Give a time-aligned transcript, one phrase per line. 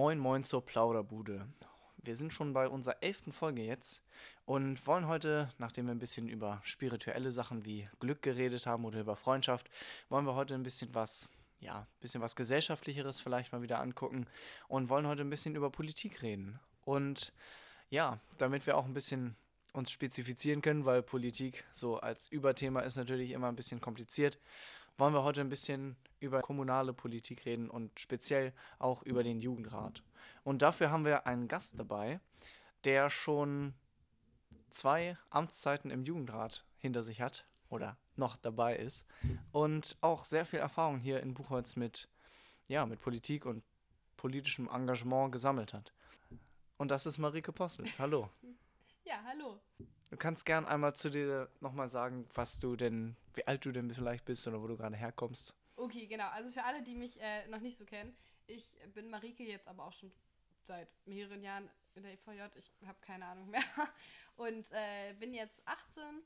[0.00, 1.48] Moin, moin zur Plauderbude.
[1.96, 4.00] Wir sind schon bei unserer elften Folge jetzt
[4.44, 9.00] und wollen heute, nachdem wir ein bisschen über spirituelle Sachen wie Glück geredet haben oder
[9.00, 9.68] über Freundschaft,
[10.08, 14.28] wollen wir heute ein bisschen was, ja, ein bisschen was gesellschaftlicheres vielleicht mal wieder angucken
[14.68, 16.60] und wollen heute ein bisschen über Politik reden.
[16.84, 17.32] Und
[17.90, 19.34] ja, damit wir auch ein bisschen
[19.72, 24.38] uns spezifizieren können, weil Politik so als Überthema ist natürlich immer ein bisschen kompliziert,
[24.98, 30.02] wollen wir heute ein bisschen über kommunale Politik reden und speziell auch über den Jugendrat.
[30.44, 32.20] Und dafür haben wir einen Gast dabei,
[32.84, 33.74] der schon
[34.70, 39.06] zwei Amtszeiten im Jugendrat hinter sich hat oder noch dabei ist
[39.52, 42.08] und auch sehr viel Erfahrung hier in Buchholz mit,
[42.66, 43.62] ja, mit Politik und
[44.16, 45.92] politischem Engagement gesammelt hat.
[46.76, 47.98] Und das ist Marike Postels.
[47.98, 48.30] Hallo.
[49.04, 49.60] Ja, hallo.
[50.10, 53.92] Du kannst gern einmal zu dir nochmal sagen, was du denn, wie alt du denn
[53.92, 55.54] vielleicht bist oder wo du gerade herkommst.
[55.76, 56.28] Okay, genau.
[56.30, 58.16] Also für alle, die mich äh, noch nicht so kennen,
[58.46, 60.10] ich bin Marike jetzt aber auch schon
[60.64, 62.42] seit mehreren Jahren in der EVJ.
[62.56, 63.62] Ich habe keine Ahnung mehr.
[64.36, 66.22] Und äh, bin jetzt 18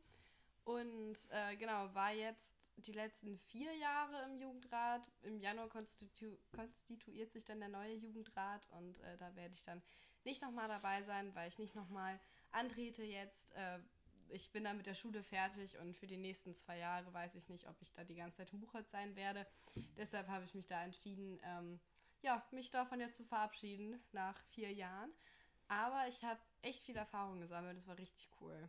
[0.64, 5.10] und äh, genau, war jetzt die letzten vier Jahre im Jugendrat.
[5.22, 9.82] Im Januar konstitu konstituiert sich dann der neue Jugendrat und äh, da werde ich dann
[10.24, 12.20] nicht nochmal dabei sein, weil ich nicht nochmal
[12.52, 13.52] antrete jetzt.
[13.52, 13.78] Äh,
[14.28, 17.48] ich bin dann mit der Schule fertig und für die nächsten zwei Jahre weiß ich
[17.48, 19.46] nicht, ob ich da die ganze Zeit in Buchholz sein werde.
[19.96, 21.80] Deshalb habe ich mich da entschieden, ähm,
[22.22, 25.10] ja, mich davon jetzt zu verabschieden nach vier Jahren.
[25.68, 27.76] Aber ich habe echt viel Erfahrung gesammelt.
[27.76, 28.68] Das war richtig cool.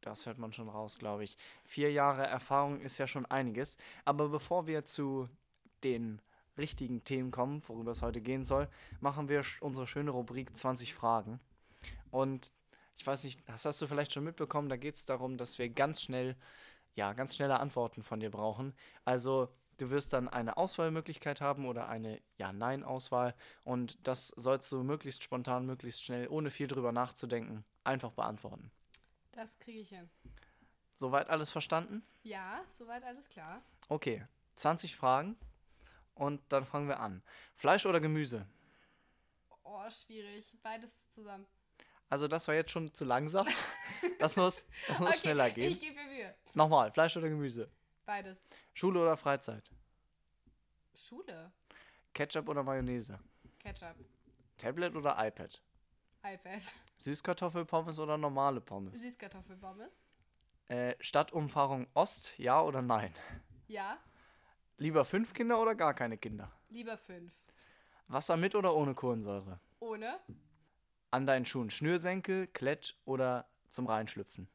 [0.00, 1.36] Das hört man schon raus, glaube ich.
[1.64, 3.76] Vier Jahre Erfahrung ist ja schon einiges.
[4.04, 5.28] Aber bevor wir zu
[5.82, 6.20] den
[6.56, 8.68] richtigen Themen kommen, worüber es heute gehen soll,
[9.00, 11.40] machen wir unsere schöne Rubrik 20 Fragen.
[12.10, 12.52] Und
[12.98, 15.70] ich weiß nicht, das hast du vielleicht schon mitbekommen, da geht es darum, dass wir
[15.70, 16.36] ganz schnell,
[16.96, 18.74] ja, ganz schnelle Antworten von dir brauchen.
[19.04, 25.22] Also du wirst dann eine Auswahlmöglichkeit haben oder eine Ja-Nein-Auswahl und das sollst du möglichst
[25.22, 28.72] spontan, möglichst schnell, ohne viel drüber nachzudenken, einfach beantworten.
[29.30, 30.10] Das kriege ich hin.
[30.96, 32.02] Soweit alles verstanden?
[32.24, 33.62] Ja, soweit alles klar.
[33.88, 35.36] Okay, 20 Fragen
[36.14, 37.22] und dann fangen wir an.
[37.54, 38.44] Fleisch oder Gemüse?
[39.62, 40.52] Oh, schwierig.
[40.64, 41.46] Beides zusammen.
[42.10, 43.46] Also das war jetzt schon zu langsam.
[44.18, 45.72] Das muss, das muss Okay, schneller gehen.
[45.72, 46.34] Ich gebe mir Mühe.
[46.54, 47.70] Nochmal, Fleisch oder Gemüse?
[48.06, 48.42] Beides.
[48.74, 49.70] Schule oder Freizeit?
[50.94, 51.52] Schule.
[52.14, 53.18] Ketchup oder Mayonnaise?
[53.58, 53.94] Ketchup.
[54.56, 55.60] Tablet oder iPad?
[56.24, 56.62] iPad.
[56.96, 59.00] Süßkartoffelpommes oder normale Pommes?
[59.00, 59.96] Süßkartoffelpommes.
[60.68, 63.12] Äh, Stadtumfahrung Ost, ja oder nein?
[63.68, 63.98] Ja.
[64.78, 66.50] Lieber fünf Kinder oder gar keine Kinder?
[66.70, 67.32] Lieber fünf.
[68.08, 69.60] Wasser mit oder ohne Kohlensäure?
[69.80, 70.18] Ohne.
[71.10, 74.46] An deinen Schuhen Schnürsenkel, Klett oder zum Reinschlüpfen?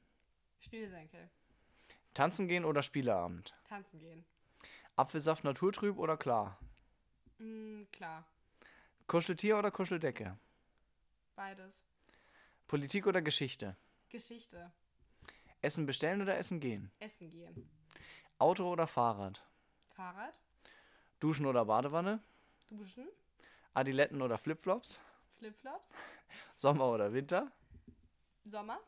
[0.60, 1.30] Schnürsenkel.
[2.14, 3.56] Tanzen gehen oder Spieleabend?
[3.68, 4.24] Tanzen gehen.
[4.96, 6.60] Apfelsaft naturtrüb oder klar?
[7.40, 8.24] Mm, klar.
[9.08, 10.38] Kuscheltier oder Kuscheldecke?
[11.36, 11.84] Beides.
[12.68, 13.76] Politik oder Geschichte?
[14.10, 14.72] Geschichte.
[15.62, 16.92] Essen bestellen oder essen gehen?
[17.00, 17.68] Essen gehen.
[18.38, 19.44] Auto oder Fahrrad?
[19.96, 20.34] Fahrrad.
[21.20, 22.22] Duschen oder Badewanne?
[22.68, 23.08] Duschen.
[23.74, 25.02] Adiletten oder Flipflops?
[25.44, 25.90] Flipflops.
[26.56, 27.52] Sommer oder Winter?
[28.46, 28.80] Sommer.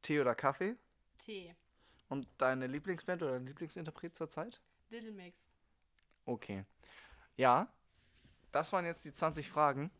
[0.00, 0.76] Tee oder Kaffee?
[1.18, 1.56] Tee.
[2.08, 4.60] Und deine Lieblingsband oder dein Lieblingsinterpret zurzeit?
[4.90, 5.48] Little Mix.
[6.24, 6.64] Okay.
[7.36, 7.66] Ja,
[8.52, 9.90] das waren jetzt die 20 Fragen.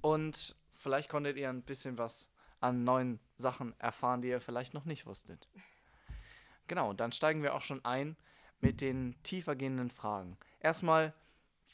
[0.00, 4.84] Und vielleicht konntet ihr ein bisschen was an neuen Sachen erfahren, die ihr vielleicht noch
[4.84, 5.48] nicht wusstet.
[6.66, 8.16] Genau, dann steigen wir auch schon ein
[8.58, 10.38] mit den tiefergehenden Fragen.
[10.58, 11.14] Erstmal,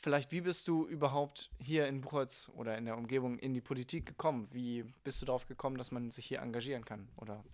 [0.02, 4.04] vielleicht, wie bist du überhaupt hier in Buchholz oder in der Umgebung in die Politik
[4.04, 4.52] gekommen?
[4.52, 7.08] Wie bist du darauf gekommen, dass man sich hier engagieren kann?
[7.16, 7.44] Oder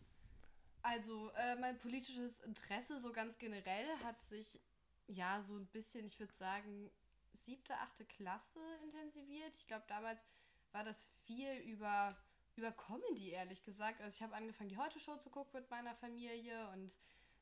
[0.82, 4.60] Also, äh, mein politisches Interesse so ganz generell hat sich
[5.06, 6.90] ja so ein bisschen, ich würde sagen,
[7.34, 9.54] siebte, achte Klasse intensiviert.
[9.54, 10.24] Ich glaube, damals
[10.72, 12.16] war das viel über,
[12.56, 14.00] über Comedy, ehrlich gesagt.
[14.00, 16.98] Also ich habe angefangen, die Heute-Show zu gucken mit meiner Familie und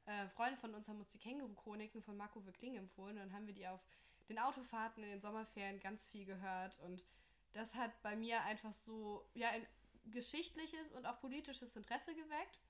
[0.07, 3.47] äh, Freunde von uns haben uns die Känguru-Chroniken von Marco Wickling empfohlen und dann haben
[3.47, 3.81] wir die auf
[4.29, 7.05] den Autofahrten in den Sommerferien ganz viel gehört und
[7.53, 9.67] das hat bei mir einfach so, ja, ein
[10.11, 12.61] geschichtliches und auch politisches Interesse geweckt.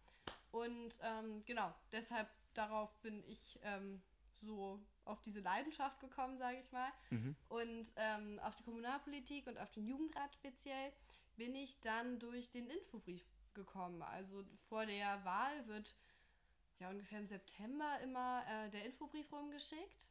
[0.52, 4.00] Und ähm, genau, deshalb darauf bin ich ähm,
[4.40, 6.90] so auf diese Leidenschaft gekommen, sage ich mal.
[7.10, 7.36] Mhm.
[7.48, 10.92] Und ähm, auf die Kommunalpolitik und auf den Jugendrat speziell
[11.36, 14.02] bin ich dann durch den Infobrief gekommen.
[14.02, 15.94] Also vor der Wahl wird
[16.78, 20.10] ja ungefähr im September immer äh, der Infobrief rumgeschickt.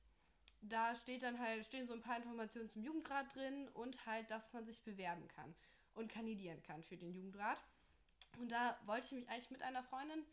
[0.69, 4.51] Da steht dann halt, stehen so ein paar Informationen zum Jugendrat drin und halt, dass
[4.53, 5.53] man sich bewerben kann
[5.93, 7.57] und kandidieren kann für den Jugendrat.
[8.39, 10.25] Und da wollte ich mich eigentlich mit einer Freundin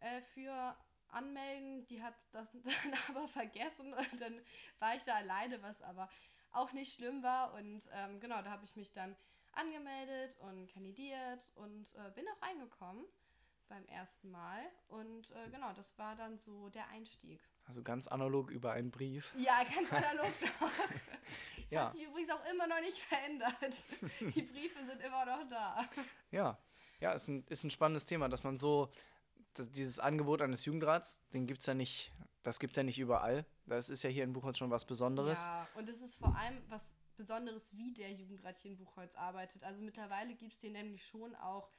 [0.00, 0.76] äh, für
[1.08, 1.86] anmelden.
[1.86, 4.40] Die hat das dann aber vergessen und dann
[4.78, 6.08] war ich da alleine, was aber
[6.52, 7.54] auch nicht schlimm war.
[7.54, 9.16] Und ähm, genau, da habe ich mich dann
[9.52, 13.04] angemeldet und kandidiert und äh, bin auch reingekommen
[13.68, 14.60] beim ersten Mal.
[14.88, 17.40] Und äh, genau, das war dann so der Einstieg.
[17.70, 19.32] Also ganz analog über einen Brief.
[19.38, 20.70] Ja, ganz analog noch.
[20.70, 21.84] Das ja.
[21.84, 23.54] hat sich übrigens auch immer noch nicht verändert.
[24.34, 25.88] Die Briefe sind immer noch da.
[26.32, 26.58] Ja,
[26.98, 28.90] ja, ist ein, ist ein spannendes Thema, dass man so,
[29.54, 32.10] dass dieses Angebot eines Jugendrats, den gibt es ja nicht,
[32.42, 33.46] das gibt es ja nicht überall.
[33.66, 35.44] Das ist ja hier in Buchholz schon was Besonderes.
[35.44, 39.62] Ja, und es ist vor allem was Besonderes, wie der Jugendrat hier in Buchholz arbeitet.
[39.62, 41.70] Also mittlerweile gibt es den nämlich schon auch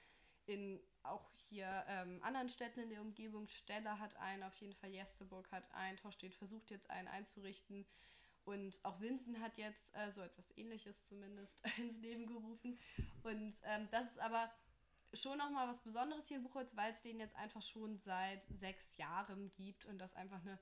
[0.46, 3.48] in auch hier ähm, anderen Städten in der Umgebung.
[3.48, 7.86] Stella hat einen, auf jeden Fall Jesteburg hat einen, Torstedt versucht jetzt einen einzurichten.
[8.44, 12.80] Und auch Vincent hat jetzt äh, so etwas ähnliches zumindest ins Leben gerufen.
[13.24, 14.51] Und ähm, das ist aber
[15.13, 18.97] schon nochmal was Besonderes hier in Buchholz, weil es den jetzt einfach schon seit sechs
[18.97, 20.57] Jahren gibt und das einfach eine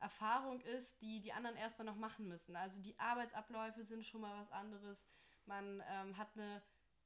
[0.00, 2.56] Erfahrung ist, die die anderen erstmal noch machen müssen.
[2.56, 5.06] Also die Arbeitsabläufe sind schon mal was anderes.
[5.46, 6.62] Man ähm, hat eine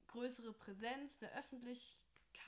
[0.08, 1.30] größere Präsenz, eine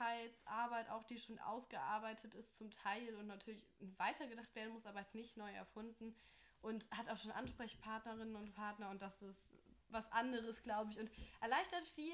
[0.01, 3.61] Öffentlichkeitsarbeit, auch die schon ausgearbeitet ist zum Teil und natürlich
[3.97, 6.15] weitergedacht werden muss, aber nicht neu erfunden
[6.61, 9.47] und hat auch schon Ansprechpartnerinnen und Partner und das ist
[9.89, 11.11] was anderes, glaube ich, und
[11.41, 12.13] erleichtert viel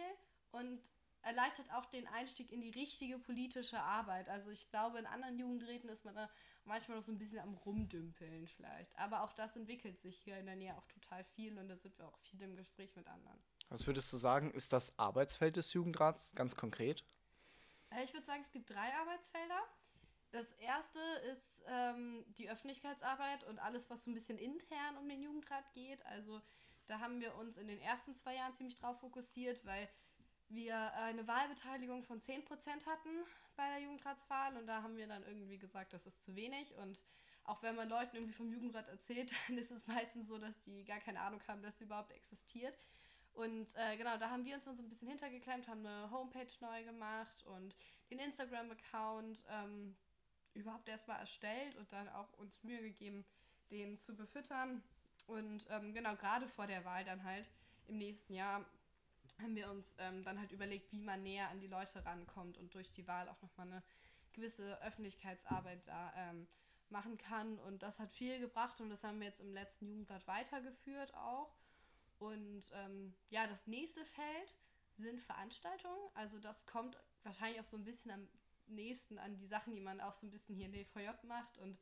[0.51, 0.81] und
[1.21, 4.30] erleichtert auch den Einstieg in die richtige politische Arbeit.
[4.30, 6.30] Also ich glaube, in anderen Jugendräten ist man da
[6.63, 8.97] manchmal noch so ein bisschen am Rumdümpeln vielleicht.
[8.97, 11.97] Aber auch das entwickelt sich hier in der Nähe auch total viel und da sind
[11.97, 13.39] wir auch viel im Gespräch mit anderen.
[13.69, 17.03] Was würdest du sagen, ist das Arbeitsfeld des Jugendrats ganz konkret?
[17.91, 19.61] Äh, ich würde sagen, es gibt drei Arbeitsfelder.
[20.31, 20.99] Das erste
[21.31, 26.05] ist ähm, die Öffentlichkeitsarbeit und alles, was so ein bisschen intern um den Jugendrat geht.
[26.05, 26.41] Also
[26.87, 29.87] da haben wir uns in den ersten zwei Jahren ziemlich drauf fokussiert, weil
[30.49, 33.09] wir eine Wahlbeteiligung von 10% hatten
[33.55, 37.03] bei der Jugendratswahl und da haben wir dann irgendwie gesagt, das ist zu wenig und
[37.43, 40.83] auch wenn man Leuten irgendwie vom Jugendrat erzählt, dann ist es meistens so, dass die
[40.83, 42.77] gar keine Ahnung haben, dass das überhaupt existiert.
[43.37, 46.47] Und äh, genau, da haben wir uns dann so ein bisschen hintergeklemmt, haben eine Homepage
[46.59, 47.77] neu gemacht und
[48.09, 49.95] den Instagram-Account ähm,
[50.55, 53.23] überhaupt erstmal erstellt und dann auch uns Mühe gegeben,
[53.69, 54.81] den zu befüttern.
[55.27, 57.47] Und ähm, genau, gerade vor der Wahl dann halt
[57.87, 58.65] im nächsten Jahr
[59.39, 62.73] haben wir uns ähm, dann halt überlegt, wie man näher an die Leute rankommt und
[62.73, 63.83] durch die Wahl auch nochmal eine
[64.33, 66.47] gewisse Öffentlichkeitsarbeit da ähm,
[66.89, 67.59] machen kann.
[67.59, 71.53] Und das hat viel gebracht und das haben wir jetzt im letzten Jugendblatt weitergeführt auch.
[72.19, 74.55] Und ähm, ja, das nächste Feld
[74.97, 76.09] sind Veranstaltungen.
[76.15, 78.27] Also das kommt wahrscheinlich auch so ein bisschen am
[78.67, 81.77] nächsten an die Sachen, die man auch so ein bisschen hier in DVJ macht und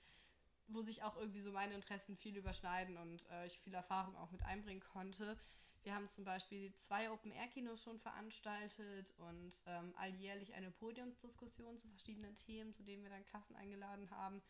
[0.67, 4.31] wo sich auch irgendwie so meine Interessen viel überschneiden und äh, ich viel Erfahrung auch
[4.31, 5.37] mit einbringen konnte.
[5.83, 12.33] Wir haben zum Beispiel zwei Open-Air-Kinos schon veranstaltet und ähm, alljährlich eine Podiumsdiskussion zu verschiedenen
[12.35, 14.41] Themen, zu denen wir dann Klassen eingeladen haben.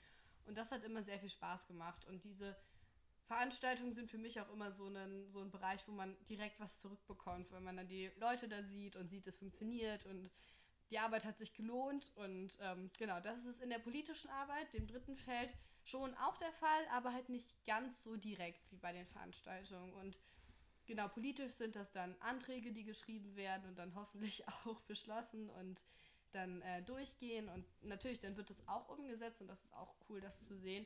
[0.46, 2.06] Und das hat immer sehr viel Spaß gemacht.
[2.06, 2.56] Und diese
[3.28, 6.80] Veranstaltungen sind für mich auch immer so ein, so ein Bereich, wo man direkt was
[6.80, 10.30] zurückbekommt, weil man dann die Leute da sieht und sieht, es funktioniert und
[10.92, 12.12] die Arbeit hat sich gelohnt.
[12.16, 16.52] Und ähm, genau, das ist in der politischen Arbeit, dem dritten Feld, schon auch der
[16.54, 19.94] Fall, aber halt nicht ganz so direkt wie bei den Veranstaltungen.
[19.94, 20.18] Und
[20.86, 25.84] Genau, politisch sind das dann Anträge, die geschrieben werden und dann hoffentlich auch beschlossen und
[26.32, 27.50] dann äh, durchgehen.
[27.50, 30.86] Und natürlich, dann wird das auch umgesetzt und das ist auch cool, das zu sehen.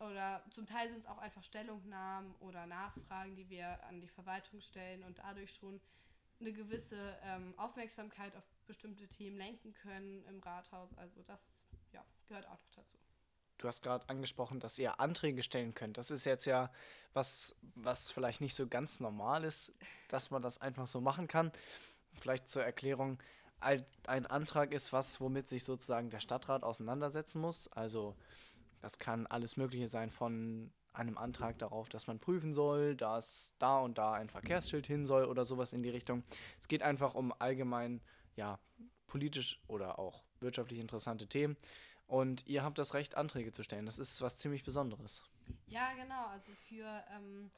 [0.00, 4.60] Oder zum Teil sind es auch einfach Stellungnahmen oder Nachfragen, die wir an die Verwaltung
[4.60, 5.80] stellen und dadurch schon
[6.40, 10.92] eine gewisse ähm, Aufmerksamkeit auf bestimmte Themen lenken können im Rathaus.
[10.96, 11.40] Also das
[11.92, 12.98] ja, gehört auch noch dazu.
[13.58, 15.96] Du hast gerade angesprochen, dass ihr Anträge stellen könnt.
[15.96, 16.72] Das ist jetzt ja
[17.12, 19.72] was, was vielleicht nicht so ganz normal ist,
[20.08, 21.52] dass man das einfach so machen kann.
[22.20, 23.18] Vielleicht zur Erklärung,
[23.60, 27.68] ein Antrag ist was, womit sich sozusagen der Stadtrat auseinandersetzen muss.
[27.68, 28.16] Also
[28.84, 33.78] das kann alles Mögliche sein von einem Antrag darauf, dass man prüfen soll, dass da
[33.78, 36.22] und da ein Verkehrsschild hin soll oder sowas in die Richtung.
[36.60, 38.02] Es geht einfach um allgemein,
[38.36, 38.58] ja,
[39.06, 41.56] politisch oder auch wirtschaftlich interessante Themen.
[42.06, 43.86] Und ihr habt das Recht, Anträge zu stellen.
[43.86, 45.22] Das ist was ziemlich Besonderes.
[45.66, 46.26] Ja, genau.
[46.26, 47.50] Also für ähm,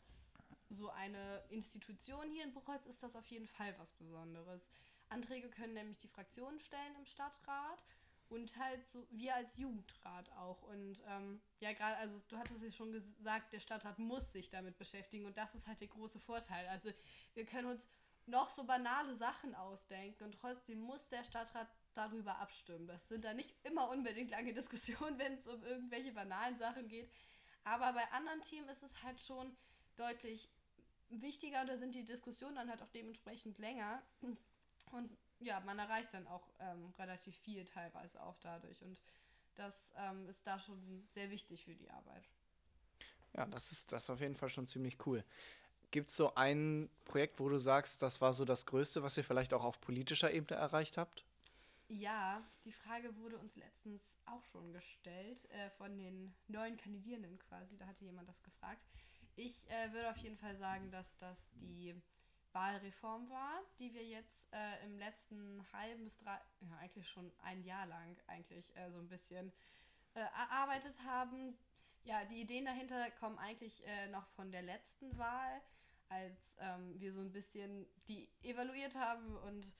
[0.70, 4.70] so eine Institution hier in Buchholz ist das auf jeden Fall was Besonderes.
[5.08, 7.82] Anträge können nämlich die Fraktionen stellen im Stadtrat
[8.28, 10.62] und halt so wir als Jugendrat auch.
[10.62, 14.78] Und ähm, ja, gerade, also du hattest ja schon gesagt, der Stadtrat muss sich damit
[14.78, 16.66] beschäftigen und das ist halt der große Vorteil.
[16.68, 16.90] Also
[17.34, 17.88] wir können uns
[18.26, 22.86] noch so banale Sachen ausdenken und trotzdem muss der Stadtrat darüber abstimmen.
[22.86, 27.10] Das sind dann nicht immer unbedingt lange Diskussionen, wenn es um irgendwelche banalen Sachen geht.
[27.64, 29.56] Aber bei anderen Themen ist es halt schon
[29.96, 30.50] deutlich
[31.08, 34.02] wichtiger und da sind die Diskussionen dann halt auch dementsprechend länger.
[34.92, 38.82] Und ja, man erreicht dann auch ähm, relativ viel teilweise auch dadurch.
[38.82, 39.00] Und
[39.54, 42.28] das ähm, ist da schon sehr wichtig für die Arbeit.
[43.34, 45.24] Ja, das ist, das ist auf jeden Fall schon ziemlich cool.
[45.90, 49.24] Gibt es so ein Projekt, wo du sagst, das war so das Größte, was ihr
[49.24, 51.24] vielleicht auch auf politischer Ebene erreicht habt?
[51.88, 57.76] Ja, die Frage wurde uns letztens auch schon gestellt, äh, von den neuen Kandidierenden quasi.
[57.76, 58.82] Da hatte jemand das gefragt.
[59.36, 61.94] Ich äh, würde auf jeden Fall sagen, dass das die
[62.56, 67.62] Wahlreform war, die wir jetzt äh, im letzten halben bis drei, ja, eigentlich schon ein
[67.62, 69.52] Jahr lang eigentlich äh, so ein bisschen
[70.14, 71.54] äh, erarbeitet haben.
[72.04, 75.60] Ja, die Ideen dahinter kommen eigentlich äh, noch von der letzten Wahl,
[76.08, 79.70] als ähm, wir so ein bisschen die evaluiert haben und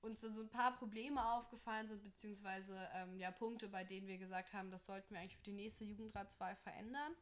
[0.00, 4.52] uns so ein paar Probleme aufgefallen sind, beziehungsweise ähm, ja, Punkte, bei denen wir gesagt
[4.54, 7.14] haben, das sollten wir eigentlich für die nächste Jugendratswahl verändern.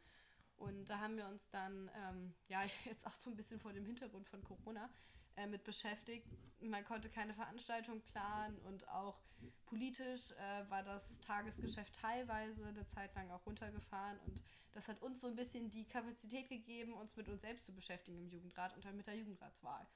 [0.56, 3.84] Und da haben wir uns dann, ähm, ja, jetzt auch so ein bisschen vor dem
[3.84, 4.88] Hintergrund von Corona
[5.36, 6.26] äh, mit beschäftigt.
[6.60, 9.18] Man konnte keine Veranstaltung planen und auch
[9.66, 14.18] politisch äh, war das Tagesgeschäft teilweise eine Zeit lang auch runtergefahren.
[14.26, 14.42] Und
[14.72, 18.18] das hat uns so ein bisschen die Kapazität gegeben, uns mit uns selbst zu beschäftigen
[18.18, 19.86] im Jugendrat und dann mit der Jugendratswahl.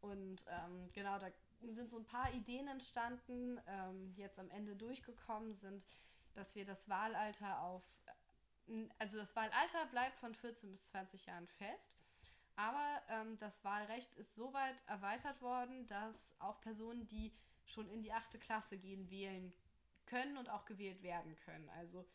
[0.00, 1.30] Und ähm, genau, da
[1.72, 5.86] sind so ein paar Ideen entstanden, ähm, jetzt am Ende durchgekommen sind,
[6.34, 7.82] dass wir das Wahlalter auf
[8.98, 11.92] also das Wahlalter bleibt von 14 bis 20 Jahren fest,
[12.56, 17.32] aber ähm, das Wahlrecht ist soweit erweitert worden, dass auch Personen, die
[17.66, 19.52] schon in die achte Klasse gehen, wählen
[20.06, 21.68] können und auch gewählt werden können.
[21.70, 22.06] Also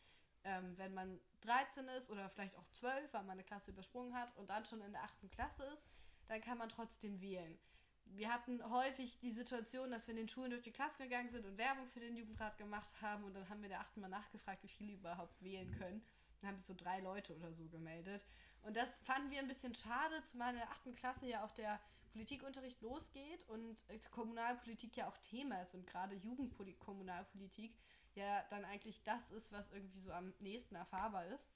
[0.43, 4.35] ähm, wenn man 13 ist oder vielleicht auch 12, weil man eine Klasse übersprungen hat
[4.37, 5.83] und dann schon in der achten Klasse ist,
[6.27, 7.59] dann kann man trotzdem wählen.
[8.05, 11.45] Wir hatten häufig die Situation, dass wir in den Schulen durch die Klasse gegangen sind
[11.45, 14.63] und Werbung für den Jugendrat gemacht haben und dann haben wir der achten Mal nachgefragt,
[14.63, 16.03] wie viele überhaupt wählen können.
[16.41, 18.25] Dann haben sich so drei Leute oder so gemeldet.
[18.63, 21.79] Und das fanden wir ein bisschen schade, zumal in der achten Klasse ja auch der
[22.11, 27.73] Politikunterricht losgeht und Kommunalpolitik ja auch Thema ist und gerade Jugendkommunalpolitik
[28.15, 31.47] ja dann eigentlich das ist, was irgendwie so am nächsten erfahrbar ist.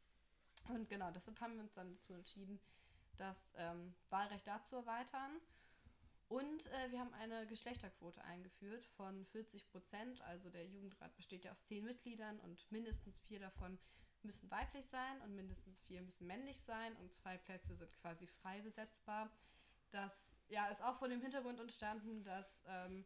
[0.70, 2.60] Und genau, deshalb haben wir uns dann dazu entschieden,
[3.18, 5.42] das ähm, Wahlrecht da zu erweitern.
[6.30, 10.22] Und äh, wir haben eine Geschlechterquote eingeführt von 40 Prozent.
[10.22, 13.78] Also der Jugendrat besteht ja aus zehn Mitgliedern und mindestens vier davon
[14.24, 18.62] müssen weiblich sein und mindestens vier müssen männlich sein und zwei Plätze sind quasi frei
[18.62, 19.30] besetzbar.
[19.92, 23.06] Das ja, ist auch vor dem Hintergrund entstanden, dass ähm,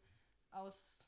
[0.52, 1.06] aus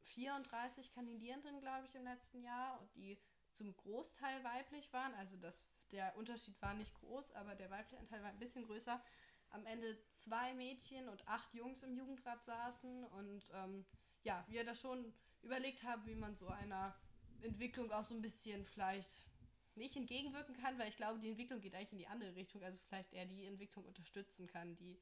[0.00, 3.18] 34 Kandidierenden, glaube ich, im letzten Jahr, die
[3.52, 8.22] zum Großteil weiblich waren, also das, der Unterschied war nicht groß, aber der weibliche Anteil
[8.22, 9.02] war ein bisschen größer,
[9.50, 13.86] am Ende zwei Mädchen und acht Jungs im Jugendrat saßen und ähm,
[14.22, 15.12] ja, wir da schon
[15.42, 16.94] überlegt haben, wie man so einer
[17.42, 19.27] Entwicklung auch so ein bisschen vielleicht
[19.78, 22.78] nicht entgegenwirken kann, weil ich glaube, die Entwicklung geht eigentlich in die andere Richtung, also
[22.88, 24.98] vielleicht eher die Entwicklung unterstützen kann, die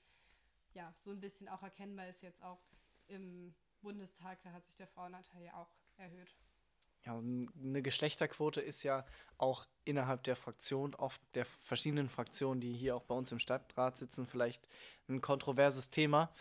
[0.74, 2.60] ja so ein bisschen auch erkennbar ist jetzt auch
[3.08, 6.34] im Bundestag, da hat sich der Frauenanteil ja auch erhöht.
[7.04, 9.06] Ja, eine Geschlechterquote ist ja
[9.38, 13.96] auch innerhalb der Fraktion, oft der verschiedenen Fraktionen, die hier auch bei uns im Stadtrat
[13.96, 14.66] sitzen, vielleicht
[15.08, 16.32] ein kontroverses Thema.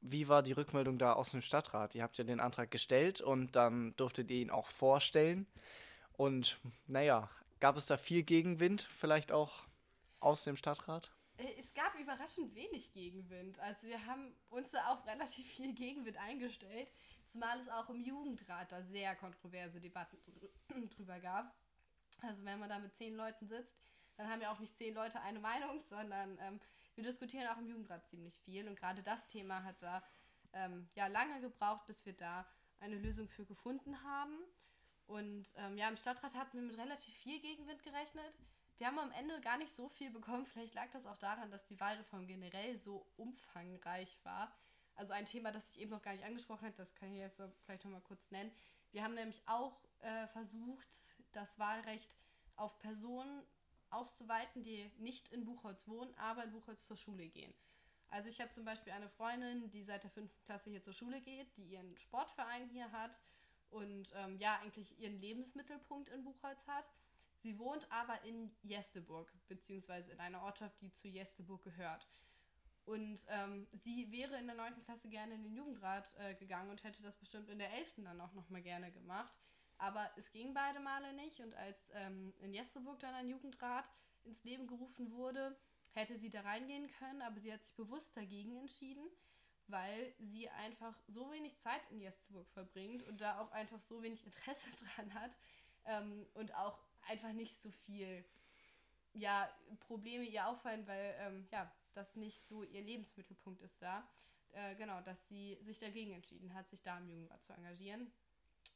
[0.00, 1.94] Wie war die Rückmeldung da aus dem Stadtrat?
[1.94, 5.46] Ihr habt ja den Antrag gestellt und dann durftet ihr ihn auch vorstellen.
[6.14, 7.30] Und naja,
[7.62, 9.62] Gab es da viel Gegenwind, vielleicht auch
[10.18, 11.12] aus dem Stadtrat?
[11.36, 13.56] Äh, es gab überraschend wenig Gegenwind.
[13.60, 16.88] Also wir haben uns da auch relativ viel Gegenwind eingestellt,
[17.24, 20.18] zumal es auch im Jugendrat da sehr kontroverse Debatten
[20.90, 21.54] drüber gab.
[22.22, 23.78] Also wenn man da mit zehn Leuten sitzt,
[24.16, 26.58] dann haben ja auch nicht zehn Leute eine Meinung, sondern ähm,
[26.96, 28.66] wir diskutieren auch im Jugendrat ziemlich viel.
[28.66, 30.02] Und gerade das Thema hat da
[30.52, 32.44] ähm, ja lange gebraucht, bis wir da
[32.80, 34.36] eine Lösung für gefunden haben.
[35.06, 38.38] Und ähm, ja, im Stadtrat hatten wir mit relativ viel Gegenwind gerechnet.
[38.78, 40.46] Wir haben am Ende gar nicht so viel bekommen.
[40.52, 44.52] Vielleicht lag das auch daran, dass die Wahlreform generell so umfangreich war.
[44.94, 47.38] Also ein Thema, das ich eben noch gar nicht angesprochen habe, das kann ich jetzt
[47.38, 48.52] so vielleicht noch mal kurz nennen.
[48.90, 50.88] Wir haben nämlich auch äh, versucht,
[51.32, 52.14] das Wahlrecht
[52.56, 53.42] auf Personen
[53.90, 57.54] auszuweiten, die nicht in Buchholz wohnen, aber in Buchholz zur Schule gehen.
[58.10, 61.22] Also ich habe zum Beispiel eine Freundin, die seit der fünften Klasse hier zur Schule
[61.22, 63.22] geht, die ihren Sportverein hier hat
[63.72, 66.84] und ähm, ja, eigentlich ihren Lebensmittelpunkt in Buchholz hat.
[67.38, 72.06] Sie wohnt aber in Jesteburg, beziehungsweise in einer Ortschaft, die zu Jesteburg gehört.
[72.84, 74.82] Und ähm, sie wäre in der 9.
[74.82, 77.94] Klasse gerne in den Jugendrat äh, gegangen und hätte das bestimmt in der 11.
[77.98, 79.38] dann auch nochmal gerne gemacht.
[79.78, 81.40] Aber es ging beide Male nicht.
[81.40, 83.90] Und als ähm, in Jesteburg dann ein Jugendrat
[84.24, 85.56] ins Leben gerufen wurde,
[85.92, 89.04] hätte sie da reingehen können, aber sie hat sich bewusst dagegen entschieden
[89.68, 94.24] weil sie einfach so wenig Zeit in Jesteburg verbringt und da auch einfach so wenig
[94.24, 95.36] Interesse dran hat
[95.86, 96.78] ähm, und auch
[97.08, 98.24] einfach nicht so viel
[99.14, 99.48] ja,
[99.80, 104.06] Probleme ihr auffallen, weil ähm, ja, das nicht so ihr Lebensmittelpunkt ist da.
[104.52, 108.10] Äh, genau, dass sie sich dagegen entschieden hat, sich da im Jugendrat zu engagieren.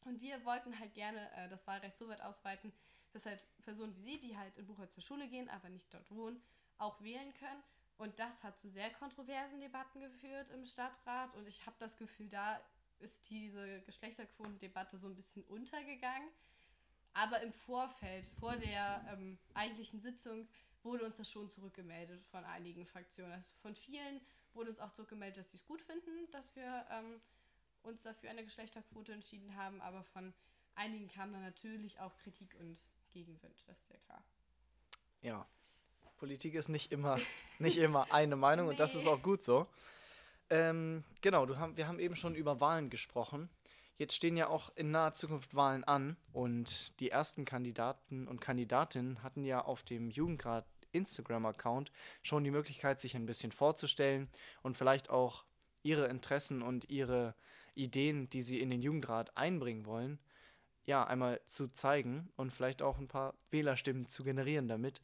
[0.05, 2.73] Und wir wollten halt gerne äh, das Wahlrecht so weit ausweiten,
[3.13, 6.11] dass halt Personen wie sie, die halt in Buchholz zur Schule gehen, aber nicht dort
[6.11, 6.43] wohnen,
[6.79, 7.63] auch wählen können
[7.99, 11.35] Und das hat zu sehr kontroversen Debatten geführt im Stadtrat.
[11.35, 12.61] Und ich habe das Gefühl, da
[12.99, 16.29] ist diese Geschlechterquotendebatte so ein bisschen untergegangen.
[17.15, 20.47] Aber im Vorfeld, vor der ähm, eigentlichen Sitzung,
[20.83, 23.33] wurde uns das schon zurückgemeldet von einigen Fraktionen.
[23.33, 24.21] Also von vielen
[24.53, 27.21] wurde uns auch zurückgemeldet, dass sie es gut finden, dass wir ähm,
[27.83, 29.81] uns dafür eine Geschlechterquote entschieden haben.
[29.81, 30.35] Aber von
[30.75, 34.23] einigen kam dann natürlich auch Kritik und Gegenwind, das ist sehr klar.
[35.23, 35.49] Ja,
[36.17, 37.19] Politik ist nicht immer,
[37.59, 38.73] nicht immer eine Meinung nee.
[38.73, 39.67] und das ist auch gut so.
[40.49, 43.49] Ähm, genau, du haben, wir haben eben schon über Wahlen gesprochen.
[43.99, 49.23] Jetzt stehen ja auch in naher Zukunft Wahlen an und die ersten Kandidaten und Kandidatinnen
[49.23, 51.93] hatten ja auf dem Jugendrat Instagram-Account
[52.23, 54.29] schon die Möglichkeit, sich ein bisschen vorzustellen
[54.63, 55.45] und vielleicht auch
[55.83, 57.35] ihre Interessen und ihre
[57.75, 60.19] Ideen, die sie in den Jugendrat einbringen wollen,
[60.85, 65.01] ja, einmal zu zeigen und vielleicht auch ein paar Wählerstimmen zu generieren damit.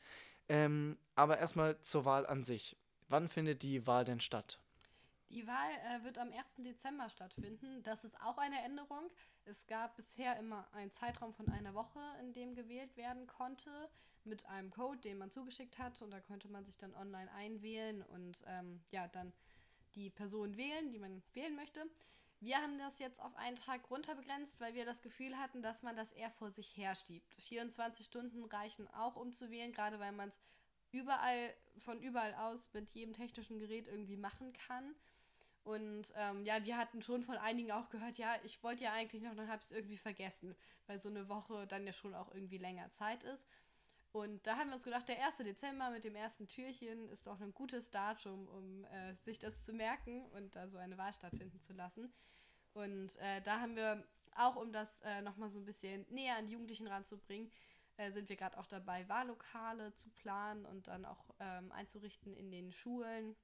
[0.48, 2.76] Ähm, aber erstmal zur Wahl an sich.
[3.08, 4.58] Wann findet die Wahl denn statt?
[5.30, 6.56] Die Wahl äh, wird am 1.
[6.58, 7.82] Dezember stattfinden.
[7.84, 9.10] Das ist auch eine Änderung.
[9.44, 13.70] Es gab bisher immer einen Zeitraum von einer Woche, in dem gewählt werden konnte,
[14.24, 16.02] mit einem Code, den man zugeschickt hat.
[16.02, 19.32] Und da konnte man sich dann online einwählen und ähm, ja, dann
[19.94, 21.86] die Person wählen, die man wählen möchte.
[22.42, 25.94] Wir haben das jetzt auf einen Tag runterbegrenzt, weil wir das Gefühl hatten, dass man
[25.94, 27.32] das eher vor sich herstiebt.
[27.36, 30.40] 24 Stunden reichen auch, um zu wählen, gerade weil man es
[30.90, 34.96] überall, von überall aus mit jedem technischen Gerät irgendwie machen kann.
[35.62, 39.22] Und ähm, ja, wir hatten schon von einigen auch gehört, ja, ich wollte ja eigentlich
[39.22, 40.56] noch, dann habe ich es irgendwie vergessen,
[40.88, 43.46] weil so eine Woche dann ja schon auch irgendwie länger Zeit ist.
[44.12, 45.38] Und da haben wir uns gedacht, der 1.
[45.38, 49.72] Dezember mit dem ersten Türchen ist doch ein gutes Datum, um äh, sich das zu
[49.72, 52.12] merken und da so eine Wahl stattfinden zu lassen.
[52.74, 56.46] Und äh, da haben wir auch, um das äh, nochmal so ein bisschen näher an
[56.46, 57.50] die Jugendlichen ranzubringen,
[57.96, 62.50] äh, sind wir gerade auch dabei, Wahllokale zu planen und dann auch ähm, einzurichten in
[62.50, 63.34] den Schulen.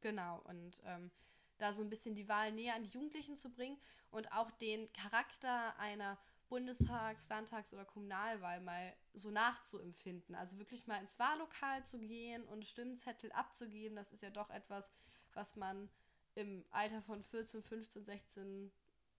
[0.00, 1.10] Genau, und ähm,
[1.58, 3.78] da so ein bisschen die Wahl näher an die Jugendlichen zu bringen
[4.10, 6.18] und auch den Charakter einer
[6.52, 10.34] Bundestags-, Landtags- oder Kommunalwahl mal so nachzuempfinden.
[10.34, 14.92] Also wirklich mal ins Wahllokal zu gehen und Stimmzettel abzugeben, das ist ja doch etwas,
[15.32, 15.88] was man
[16.34, 18.70] im Alter von 14, 15, 16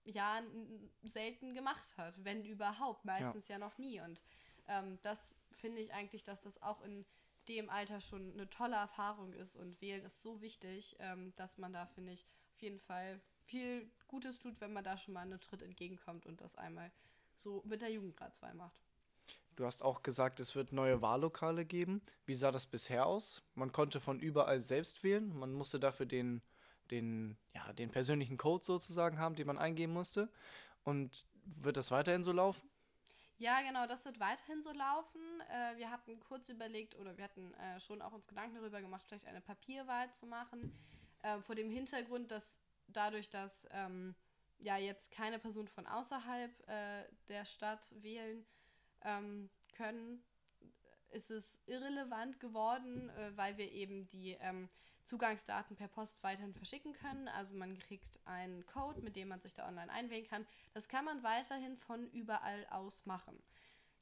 [0.04, 4.00] Jahren selten gemacht hat, wenn überhaupt, meistens ja, ja noch nie.
[4.00, 4.22] Und
[4.68, 7.04] ähm, das finde ich eigentlich, dass das auch in
[7.48, 11.72] dem Alter schon eine tolle Erfahrung ist und wählen ist so wichtig, ähm, dass man
[11.72, 15.40] da, finde ich, auf jeden Fall viel Gutes tut, wenn man da schon mal einen
[15.40, 16.92] Tritt entgegenkommt und das einmal
[17.34, 18.80] so mit der Jugendgradswahl macht.
[19.56, 22.02] Du hast auch gesagt, es wird neue Wahllokale geben.
[22.26, 23.42] Wie sah das bisher aus?
[23.54, 25.32] Man konnte von überall selbst wählen.
[25.38, 26.42] Man musste dafür den
[26.90, 30.28] den, ja, den persönlichen Code sozusagen haben, den man eingeben musste.
[30.84, 32.68] Und wird das weiterhin so laufen?
[33.38, 35.20] Ja, genau, das wird weiterhin so laufen.
[35.50, 39.04] Äh, wir hatten kurz überlegt oder wir hatten äh, schon auch uns Gedanken darüber gemacht,
[39.06, 40.72] vielleicht eine Papierwahl zu machen.
[41.22, 42.56] Äh, vor dem Hintergrund, dass
[42.88, 44.14] dadurch, dass ähm,
[44.64, 48.44] ja jetzt keine Personen von außerhalb äh, der Stadt wählen
[49.02, 50.24] ähm, können,
[51.10, 54.68] ist es irrelevant geworden, äh, weil wir eben die ähm,
[55.04, 57.28] Zugangsdaten per Post weiterhin verschicken können.
[57.28, 60.46] Also man kriegt einen Code, mit dem man sich da online einwählen kann.
[60.72, 63.38] Das kann man weiterhin von überall aus machen.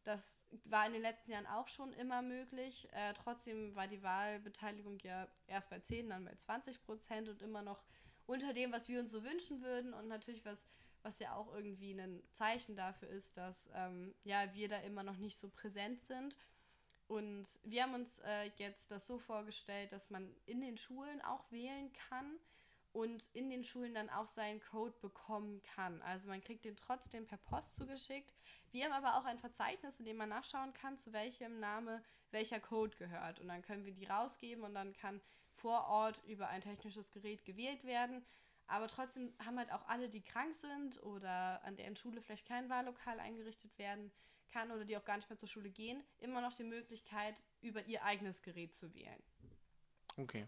[0.04, 2.88] Das war in den letzten Jahren auch schon immer möglich.
[2.92, 7.62] Äh, trotzdem war die Wahlbeteiligung ja erst bei 10, dann bei 20 Prozent und immer
[7.62, 7.84] noch
[8.26, 9.94] unter dem, was wir uns so wünschen würden.
[9.94, 10.66] Und natürlich, was,
[11.02, 15.16] was ja auch irgendwie ein Zeichen dafür ist, dass ähm, ja, wir da immer noch
[15.16, 16.36] nicht so präsent sind.
[17.08, 21.50] Und wir haben uns äh, jetzt das so vorgestellt, dass man in den Schulen auch
[21.50, 22.38] wählen kann
[22.92, 26.00] und in den Schulen dann auch seinen Code bekommen kann.
[26.02, 28.32] Also man kriegt den trotzdem per Post zugeschickt.
[28.70, 32.60] Wir haben aber auch ein Verzeichnis, in dem man nachschauen kann, zu welchem Name welcher
[32.60, 33.40] Code gehört.
[33.40, 35.20] Und dann können wir die rausgeben und dann kann
[35.62, 38.24] vor Ort über ein technisches Gerät gewählt werden.
[38.66, 42.68] Aber trotzdem haben halt auch alle, die krank sind oder an deren Schule vielleicht kein
[42.68, 44.10] Wahllokal eingerichtet werden,
[44.52, 47.84] kann oder die auch gar nicht mehr zur Schule gehen, immer noch die Möglichkeit, über
[47.86, 49.22] ihr eigenes Gerät zu wählen.
[50.16, 50.46] Okay.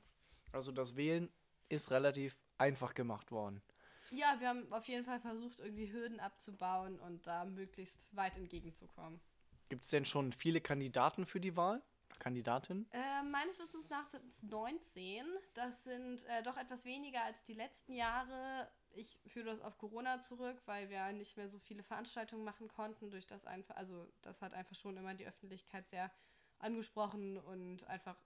[0.53, 1.33] Also das Wählen
[1.69, 3.63] ist relativ einfach gemacht worden.
[4.11, 9.21] Ja, wir haben auf jeden Fall versucht, irgendwie Hürden abzubauen und da möglichst weit entgegenzukommen.
[9.69, 11.83] Gibt es denn schon viele Kandidaten für die Wahl?
[12.19, 12.87] Kandidatin?
[12.93, 15.25] Äh, meines Wissens nach sind es 19.
[15.55, 20.21] Das sind äh, doch etwas weniger als die letzten Jahre ich führe das auf Corona
[20.21, 24.43] zurück, weil wir nicht mehr so viele Veranstaltungen machen konnten, durch das einfach, also das
[24.43, 26.11] hat einfach schon immer die Öffentlichkeit sehr
[26.59, 28.17] angesprochen und einfach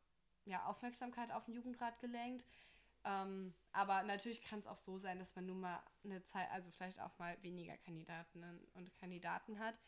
[0.45, 2.47] ja, Aufmerksamkeit auf den Jugendrat gelenkt.
[3.05, 6.71] Ähm, aber natürlich kann es auch so sein, dass man nun mal eine Zeit, also
[6.71, 9.79] vielleicht auch mal weniger Kandidatinnen und Kandidaten hat.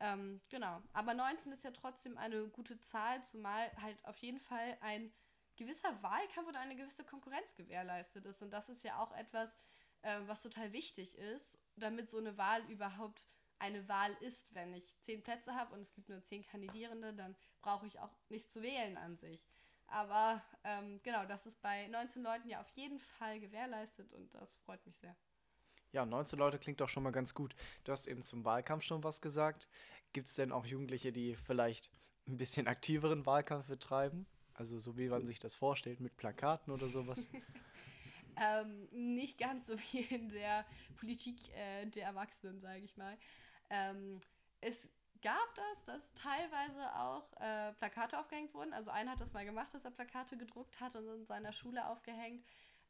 [0.00, 0.82] Ähm, genau.
[0.92, 5.12] Aber 19 ist ja trotzdem eine gute Zahl, zumal halt auf jeden Fall ein
[5.56, 8.40] gewisser Wahlkampf oder eine gewisse Konkurrenz gewährleistet ist.
[8.42, 9.54] Und das ist ja auch etwas,
[10.02, 14.46] äh, was total wichtig ist, damit so eine Wahl überhaupt eine Wahl ist.
[14.54, 18.16] Wenn ich zehn Plätze habe und es gibt nur zehn Kandidierende, dann brauche ich auch
[18.30, 19.46] nicht zu wählen an sich.
[19.86, 24.54] Aber ähm, genau, das ist bei 19 Leuten ja auf jeden Fall gewährleistet und das
[24.56, 25.16] freut mich sehr.
[25.92, 27.54] Ja, 19 Leute klingt doch schon mal ganz gut.
[27.84, 29.68] Du hast eben zum Wahlkampf schon was gesagt.
[30.12, 31.90] Gibt es denn auch Jugendliche, die vielleicht
[32.28, 34.26] ein bisschen aktiveren Wahlkampf betreiben?
[34.54, 37.28] Also so wie man sich das vorstellt, mit Plakaten oder sowas?
[38.36, 40.64] ähm, nicht ganz so wie in der
[40.98, 43.16] Politik äh, der Erwachsenen, sage ich mal.
[43.70, 44.20] Ähm,
[44.60, 44.90] es
[45.22, 48.72] gab das, dass teilweise auch äh, Plakate aufgehängt wurden.
[48.72, 51.86] Also einer hat das mal gemacht, dass er Plakate gedruckt hat und in seiner Schule
[51.86, 52.44] aufgehängt.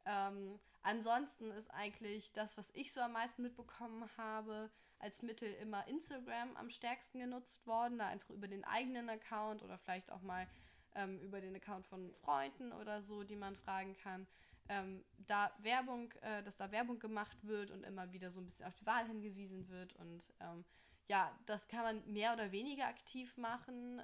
[0.05, 5.87] Ähm, ansonsten ist eigentlich das, was ich so am meisten mitbekommen habe, als Mittel immer
[5.87, 10.47] Instagram am stärksten genutzt worden, da einfach über den eigenen Account oder vielleicht auch mal
[10.95, 14.27] ähm, über den Account von Freunden oder so, die man fragen kann.
[14.69, 18.67] Ähm, da Werbung, äh, dass da Werbung gemacht wird und immer wieder so ein bisschen
[18.67, 20.63] auf die Wahl hingewiesen wird und ähm,
[21.07, 24.01] ja, das kann man mehr oder weniger aktiv machen.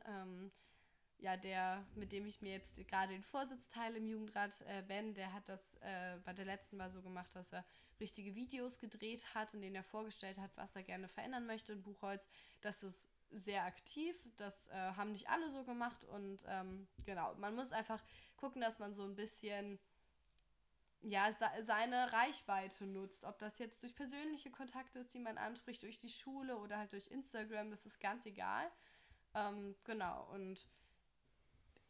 [1.19, 5.15] Ja, der, mit dem ich mir jetzt gerade den Vorsitz teile im Jugendrat, äh, Ben,
[5.15, 7.65] der hat das äh, bei der letzten Mal so gemacht, dass er
[7.99, 11.82] richtige Videos gedreht hat, in denen er vorgestellt hat, was er gerne verändern möchte in
[11.82, 12.27] Buchholz.
[12.62, 17.56] Das ist sehr aktiv, das äh, haben nicht alle so gemacht und ähm, genau, man
[17.56, 18.01] muss einfach
[18.38, 19.80] gucken, dass man so ein bisschen
[21.01, 23.23] ja, seine Reichweite nutzt.
[23.23, 26.91] Ob das jetzt durch persönliche Kontakte ist, die man anspricht, durch die Schule oder halt
[26.91, 28.69] durch Instagram, das ist ganz egal.
[29.34, 30.65] Ähm, genau, und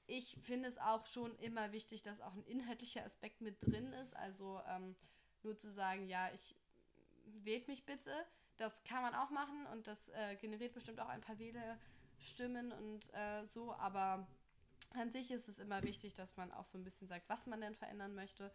[0.07, 4.15] ich finde es auch schon immer wichtig, dass auch ein inhaltlicher Aspekt mit drin ist.
[4.15, 4.95] Also ähm,
[5.43, 6.55] nur zu sagen, ja, ich
[7.43, 8.11] wählt mich bitte,
[8.57, 13.13] das kann man auch machen und das äh, generiert bestimmt auch ein paar Wählerstimmen und
[13.13, 14.27] äh, so, aber
[14.91, 17.61] an sich ist es immer wichtig, dass man auch so ein bisschen sagt, was man
[17.61, 18.51] denn verändern möchte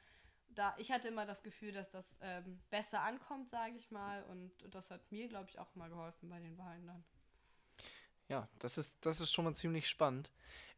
[0.55, 4.23] da, ich hatte immer das Gefühl, dass das ähm, besser ankommt, sage ich mal.
[4.25, 7.05] Und das hat mir, glaube ich, auch mal geholfen bei den Wahlen dann.
[8.33, 10.31] Ja, das ist, das ist schon mal ziemlich spannend.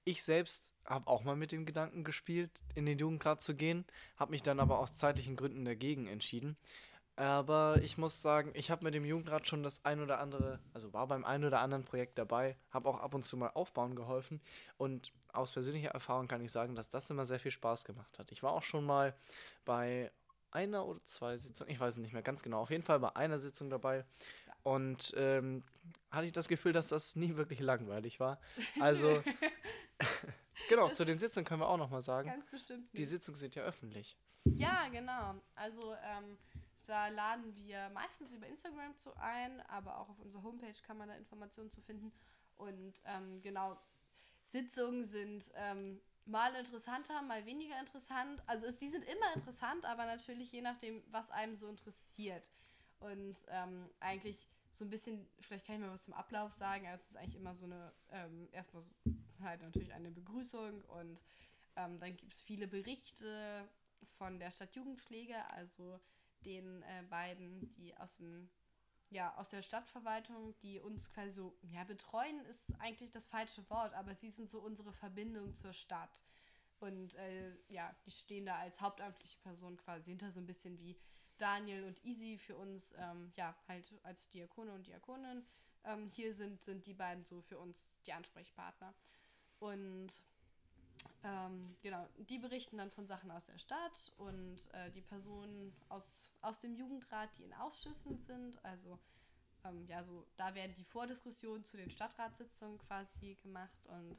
[0.03, 3.85] Ich selbst habe auch mal mit dem Gedanken gespielt, in den Jugendrat zu gehen,
[4.17, 6.57] habe mich dann aber aus zeitlichen Gründen dagegen entschieden.
[7.15, 10.93] Aber ich muss sagen, ich habe mit dem Jugendrat schon das ein oder andere, also
[10.93, 14.41] war beim ein oder anderen Projekt dabei, habe auch ab und zu mal aufbauen geholfen.
[14.77, 18.33] Und aus persönlicher Erfahrung kann ich sagen, dass das immer sehr viel Spaß gemacht hat.
[18.33, 19.15] Ich war auch schon mal
[19.65, 20.11] bei
[20.51, 23.15] einer oder zwei Sitzungen, ich weiß es nicht mehr ganz genau, auf jeden Fall bei
[23.15, 24.05] einer Sitzung dabei.
[24.65, 25.63] Und ähm,
[26.11, 28.41] hatte ich das Gefühl, dass das nie wirklich langweilig war.
[28.81, 29.23] Also,
[30.69, 32.29] genau, zu den Sitzungen können wir auch nochmal sagen.
[32.29, 32.83] Ganz bestimmt.
[32.85, 32.99] Nicht.
[32.99, 34.17] Die Sitzungen sind ja öffentlich.
[34.45, 35.35] Ja, genau.
[35.55, 36.39] Also, ähm,
[36.87, 41.09] da laden wir meistens über Instagram zu ein, aber auch auf unserer Homepage kann man
[41.09, 42.13] da Informationen zu finden.
[42.57, 43.79] Und ähm, genau,
[44.43, 48.43] Sitzungen sind ähm, mal interessanter, mal weniger interessant.
[48.47, 52.51] Also es, die sind immer interessant, aber natürlich je nachdem, was einem so interessiert.
[53.01, 56.87] Und ähm, eigentlich so ein bisschen, vielleicht kann ich mal was zum Ablauf sagen.
[56.87, 58.91] Also es ist eigentlich immer so eine, ähm, erstmal so,
[59.41, 61.23] halt natürlich eine Begrüßung und
[61.77, 63.69] ähm, dann gibt es viele Berichte
[64.19, 66.01] von der Stadtjugendpflege, also
[66.45, 68.51] den äh, beiden, die aus dem
[69.11, 73.95] ja, aus der Stadtverwaltung, die uns quasi so, ja, betreuen ist eigentlich das falsche Wort,
[73.95, 76.25] aber sie sind so unsere Verbindung zur Stadt.
[76.81, 80.99] Und äh, ja, die stehen da als hauptamtliche Person quasi hinter, so ein bisschen wie
[81.39, 85.45] Daniel und Easy für uns, ähm, ja, halt als Diakone und Diakonin.
[85.85, 88.95] Ähm, hier sind, sind die beiden so für uns die Ansprechpartner.
[89.59, 90.13] Und
[91.23, 96.33] ähm, genau, die berichten dann von Sachen aus der Stadt und äh, die Personen aus,
[96.41, 98.99] aus dem Jugendrat, die in Ausschüssen sind, also
[99.65, 104.17] ähm, ja, so da werden die Vordiskussionen zu den Stadtratssitzungen quasi gemacht und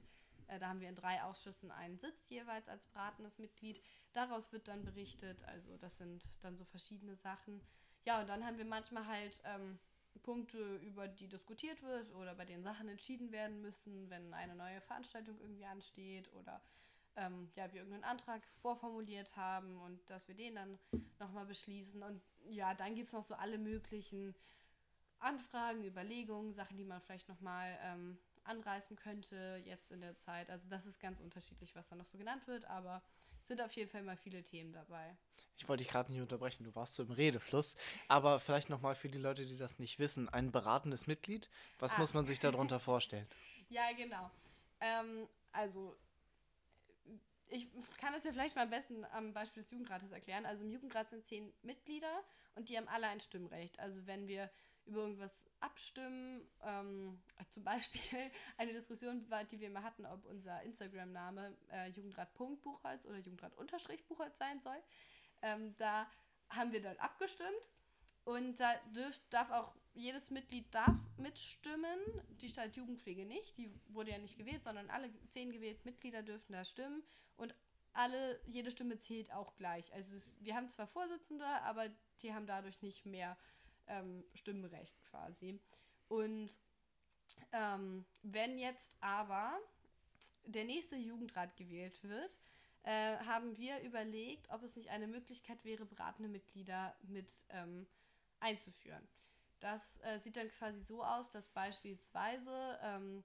[0.47, 3.81] äh, da haben wir in drei Ausschüssen einen Sitz jeweils als beratendes Mitglied.
[4.13, 7.61] Daraus wird dann berichtet, also das sind dann so verschiedene Sachen.
[8.05, 9.79] Ja, und dann haben wir manchmal halt ähm,
[10.23, 14.81] Punkte, über die diskutiert wird oder bei denen Sachen entschieden werden müssen, wenn eine neue
[14.81, 16.61] Veranstaltung irgendwie ansteht oder
[17.15, 20.79] ähm, ja, wir irgendeinen Antrag vorformuliert haben und dass wir den dann
[21.19, 22.01] nochmal beschließen.
[22.03, 24.35] Und ja, dann gibt es noch so alle möglichen
[25.19, 30.49] Anfragen, Überlegungen, Sachen, die man vielleicht nochmal ähm, anreißen könnte jetzt in der Zeit.
[30.49, 33.01] Also das ist ganz unterschiedlich, was da noch so genannt wird, aber
[33.43, 35.15] sind auf jeden Fall mal viele Themen dabei.
[35.57, 37.77] Ich wollte dich gerade nicht unterbrechen, du warst so im Redefluss,
[38.07, 41.99] aber vielleicht nochmal für die Leute, die das nicht wissen, ein beratendes Mitglied, was ah.
[41.99, 43.27] muss man sich darunter vorstellen?
[43.69, 44.29] Ja, genau.
[44.81, 45.95] Ähm, also
[47.47, 50.45] ich kann es ja vielleicht mal am besten am Beispiel des Jugendrates erklären.
[50.45, 52.23] Also im Jugendrat sind zehn Mitglieder
[52.55, 53.79] und die haben alle ein Stimmrecht.
[53.79, 54.49] Also wenn wir
[54.85, 56.41] über irgendwas abstimmen.
[56.63, 57.19] Ähm,
[57.49, 64.37] zum Beispiel eine Diskussion, die wir mal hatten, ob unser Instagram-Name äh, Jugendrat.buchholz oder Jugendrat-Buchholz
[64.37, 64.81] sein soll.
[65.41, 66.07] Ähm, da
[66.49, 67.69] haben wir dann abgestimmt
[68.23, 71.99] und da dürf, darf auch jedes Mitglied darf mitstimmen,
[72.41, 76.53] die Stadt Jugendpflege nicht, die wurde ja nicht gewählt, sondern alle zehn gewählten Mitglieder dürften
[76.53, 77.03] da stimmen
[77.37, 77.55] und
[77.93, 79.93] alle, jede Stimme zählt auch gleich.
[79.93, 81.89] Also es, wir haben zwar Vorsitzende, aber
[82.21, 83.37] die haben dadurch nicht mehr
[83.87, 85.59] ähm, Stimmrecht quasi.
[86.07, 86.59] Und
[87.51, 89.57] ähm, wenn jetzt aber
[90.45, 92.37] der nächste Jugendrat gewählt wird,
[92.83, 97.87] äh, haben wir überlegt, ob es nicht eine Möglichkeit wäre, beratende Mitglieder mit ähm,
[98.39, 99.07] einzuführen.
[99.59, 103.23] Das äh, sieht dann quasi so aus, dass beispielsweise ähm,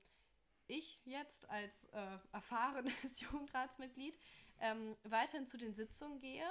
[0.67, 4.19] ich jetzt als äh, erfahrenes Jugendratsmitglied
[4.61, 6.47] ähm, weiterhin zu den Sitzungen gehe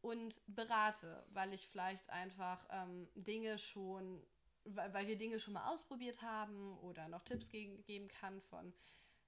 [0.00, 4.22] und berate, weil ich vielleicht einfach ähm, Dinge schon,
[4.64, 8.72] weil, weil, wir Dinge schon mal ausprobiert haben oder noch Tipps ge geben kann von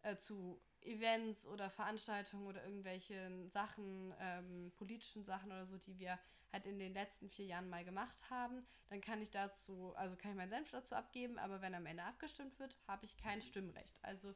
[0.02, 6.18] äh, zu Events oder Veranstaltungen oder irgendwelchen Sachen, ähm, politischen Sachen oder so, die wir
[6.52, 10.32] halt in den letzten vier Jahren mal gemacht haben, dann kann ich dazu, also kann
[10.32, 13.98] ich meinen Senf dazu abgeben, aber wenn am Ende abgestimmt wird, habe ich kein Stimmrecht.
[14.02, 14.34] Also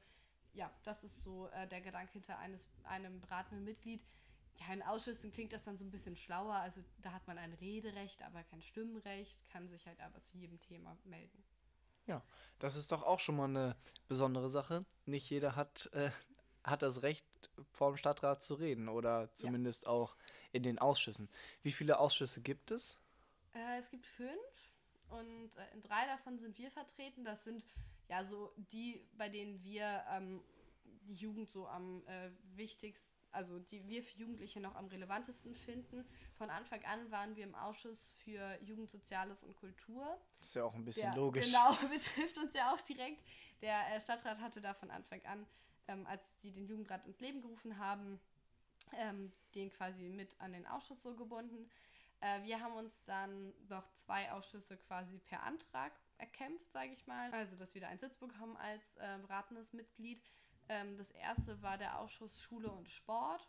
[0.52, 4.04] ja, das ist so äh, der Gedanke hinter eines, einem beratenden Mitglied.
[4.60, 6.54] Ja, in Ausschüssen klingt das dann so ein bisschen schlauer.
[6.54, 10.60] Also da hat man ein Rederecht, aber kein Stimmrecht, kann sich halt aber zu jedem
[10.60, 11.42] Thema melden.
[12.06, 12.22] Ja,
[12.58, 13.76] das ist doch auch schon mal eine
[14.08, 14.84] besondere Sache.
[15.06, 16.10] Nicht jeder hat, äh,
[16.62, 17.26] hat das Recht,
[17.72, 19.88] vor dem Stadtrat zu reden oder zumindest ja.
[19.90, 20.16] auch
[20.52, 21.28] in den Ausschüssen.
[21.62, 22.98] Wie viele Ausschüsse gibt es?
[23.54, 24.30] Äh, es gibt fünf
[25.08, 27.24] und äh, in drei davon sind wir vertreten.
[27.24, 27.66] Das sind
[28.08, 30.42] ja so die, bei denen wir ähm,
[31.06, 36.04] die Jugend so am äh, wichtigsten, also die wir für Jugendliche noch am relevantesten finden.
[36.34, 40.04] Von Anfang an waren wir im Ausschuss für Jugend, Soziales und Kultur.
[40.38, 41.46] Das ist ja auch ein bisschen Der, logisch.
[41.46, 43.24] Genau, betrifft uns ja auch direkt.
[43.60, 45.46] Der äh, Stadtrat hatte da von Anfang an,
[45.88, 48.20] ähm, als sie den Jugendrat ins Leben gerufen haben,
[48.98, 51.68] ähm, den quasi mit an den Ausschuss so gebunden.
[52.20, 57.30] Äh, wir haben uns dann noch zwei Ausschüsse quasi per Antrag erkämpft, sage ich mal.
[57.32, 60.22] Also, dass wir da einen Sitz bekommen als äh, beratendes Mitglied.
[60.68, 63.48] Ähm, das erste war der Ausschuss Schule und Sport.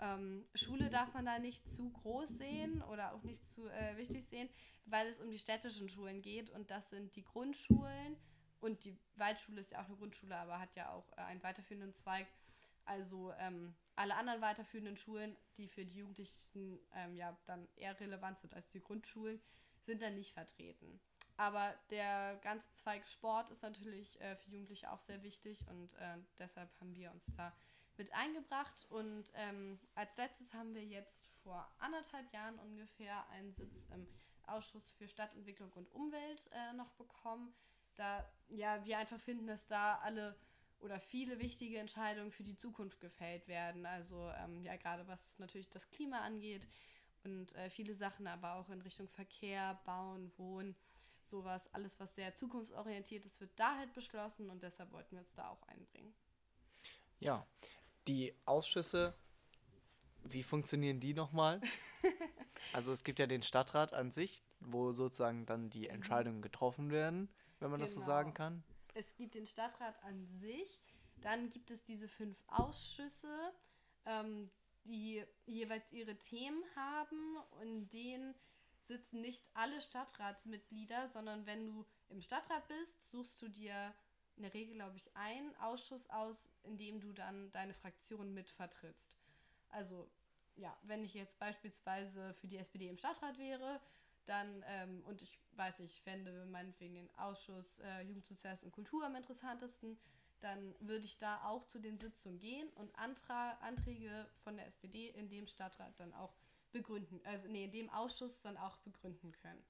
[0.00, 4.24] Ähm, Schule darf man da nicht zu groß sehen oder auch nicht zu äh, wichtig
[4.26, 4.48] sehen,
[4.86, 8.16] weil es um die städtischen Schulen geht und das sind die Grundschulen
[8.60, 11.94] und die Waldschule ist ja auch eine Grundschule, aber hat ja auch äh, einen weiterführenden
[11.94, 12.26] Zweig.
[12.84, 18.38] Also ähm, alle anderen weiterführenden Schulen, die für die Jugendlichen ähm, ja dann eher relevant
[18.38, 19.40] sind als die Grundschulen,
[19.84, 21.00] sind dann nicht vertreten.
[21.38, 26.18] Aber der ganze Zweig Sport ist natürlich äh, für Jugendliche auch sehr wichtig und äh,
[26.36, 27.52] deshalb haben wir uns da
[27.96, 28.86] mit eingebracht.
[28.90, 34.04] Und ähm, als letztes haben wir jetzt vor anderthalb Jahren ungefähr einen Sitz im
[34.48, 37.54] Ausschuss für Stadtentwicklung und Umwelt äh, noch bekommen.
[37.94, 40.36] Da ja, wir einfach finden, dass da alle
[40.80, 43.86] oder viele wichtige Entscheidungen für die Zukunft gefällt werden.
[43.86, 46.66] Also ähm, ja, gerade was natürlich das Klima angeht
[47.22, 50.74] und äh, viele Sachen, aber auch in Richtung Verkehr, Bauen, Wohnen,
[51.28, 55.32] sowas, alles, was sehr zukunftsorientiert ist, wird da halt beschlossen und deshalb wollten wir uns
[55.34, 56.14] da auch einbringen.
[57.20, 57.46] Ja,
[58.06, 59.14] die Ausschüsse,
[60.24, 61.60] wie funktionieren die nochmal?
[62.72, 65.94] also es gibt ja den Stadtrat an sich, wo sozusagen dann die mhm.
[65.94, 67.86] Entscheidungen getroffen werden, wenn man genau.
[67.86, 68.06] das so genau.
[68.06, 68.64] sagen kann
[68.98, 70.80] es gibt den Stadtrat an sich,
[71.20, 73.52] dann gibt es diese fünf Ausschüsse,
[74.04, 74.50] ähm,
[74.84, 78.34] die jeweils ihre Themen haben und denen
[78.88, 83.94] sitzen nicht alle Stadtratsmitglieder, sondern wenn du im Stadtrat bist, suchst du dir
[84.36, 89.16] in der Regel, glaube ich, einen Ausschuss aus, in dem du dann deine Fraktion mitvertrittst.
[89.68, 90.08] Also,
[90.56, 93.80] ja, wenn ich jetzt beispielsweise für die SPD im Stadtrat wäre,
[94.26, 99.04] dann, ähm, und ich weiß nicht, fände meinetwegen den Ausschuss äh, Jugend, Soziales und Kultur
[99.04, 99.98] am interessantesten,
[100.40, 105.08] dann würde ich da auch zu den Sitzungen gehen und Antra Anträge von der SPD
[105.08, 106.34] in dem Stadtrat dann auch
[106.72, 109.64] begründen, also nee, dem Ausschuss dann auch begründen können.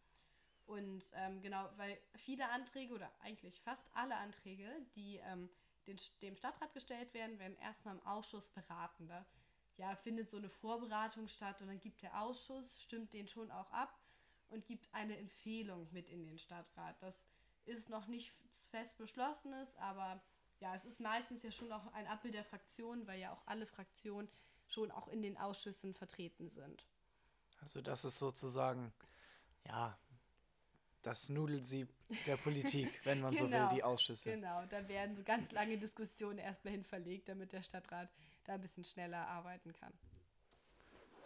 [0.66, 5.48] Und ähm, genau, weil viele Anträge oder eigentlich fast alle Anträge, die ähm,
[5.87, 9.08] den, dem Stadtrat gestellt werden, werden erstmal im Ausschuss beraten.
[9.08, 9.24] Da
[9.78, 13.70] ja, findet so eine Vorberatung statt und dann gibt der Ausschuss, stimmt den schon auch
[13.70, 13.98] ab
[14.50, 17.00] und gibt eine Empfehlung mit in den Stadtrat.
[17.02, 17.24] Das
[17.64, 18.32] ist noch nicht
[18.70, 20.20] fest beschlossenes, aber
[20.61, 23.66] ja, es ist meistens ja schon auch ein Abbild der Fraktion, weil ja auch alle
[23.66, 24.28] Fraktionen
[24.68, 26.85] schon auch in den Ausschüssen vertreten sind.
[27.61, 28.92] Also das ist sozusagen,
[29.66, 29.98] ja,
[31.02, 31.88] das Nudelsieb
[32.26, 34.31] der Politik, wenn man genau, so will, genau, die Ausschüsse.
[34.31, 38.09] Genau, da werden so ganz lange Diskussionen erstmal hin verlegt, damit der Stadtrat
[38.44, 39.92] da ein bisschen schneller arbeiten kann.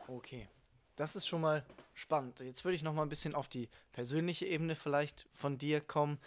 [0.09, 0.49] Okay,
[0.97, 2.41] das ist schon mal spannend.
[2.41, 6.19] Jetzt würde ich noch mal ein bisschen auf die persönliche Ebene vielleicht von dir kommen.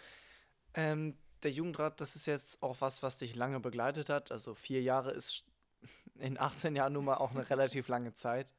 [0.74, 4.32] Ähm, der Jugendrat, das ist jetzt auch was, was dich lange begleitet hat.
[4.32, 5.46] Also vier Jahre ist
[6.16, 8.54] in 18 Jahren nun mal auch eine relativ lange Zeit.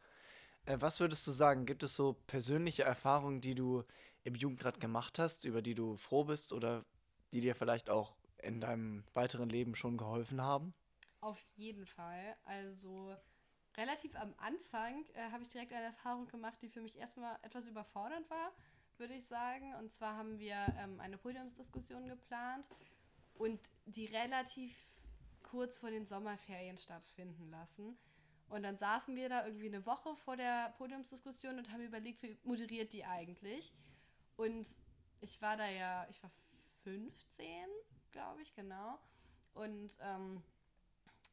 [0.67, 1.67] Äh, was würdest du sagen?
[1.67, 3.85] Gibt es so persönliche Erfahrungen, die du
[4.25, 6.83] im Jugendrat gemacht hast, über die du froh bist oder
[7.33, 10.75] die dir vielleicht auch in deinem weiteren Leben schon geholfen haben?
[11.21, 12.37] Auf jeden Fall.
[12.45, 13.17] Also
[13.77, 17.67] relativ am Anfang äh, habe ich direkt eine Erfahrung gemacht, die für mich erstmal etwas
[17.67, 18.53] überfordernd war,
[18.99, 19.75] würde ich sagen.
[19.77, 22.69] Und zwar haben wir ähm, eine Podiumsdiskussion geplant
[23.35, 24.75] und die relativ
[25.47, 27.97] kurz vor den Sommerferien stattfinden lassen.
[28.49, 32.37] Und dann saßen wir da irgendwie eine Woche vor der Podiumsdiskussion und haben überlegt, wie
[32.45, 33.73] moderiert die eigentlich.
[34.37, 34.67] Und
[35.21, 36.31] ich war da ja, ich war
[36.85, 37.47] 15,
[38.13, 38.99] glaube ich, genau.
[39.55, 40.43] Und ähm,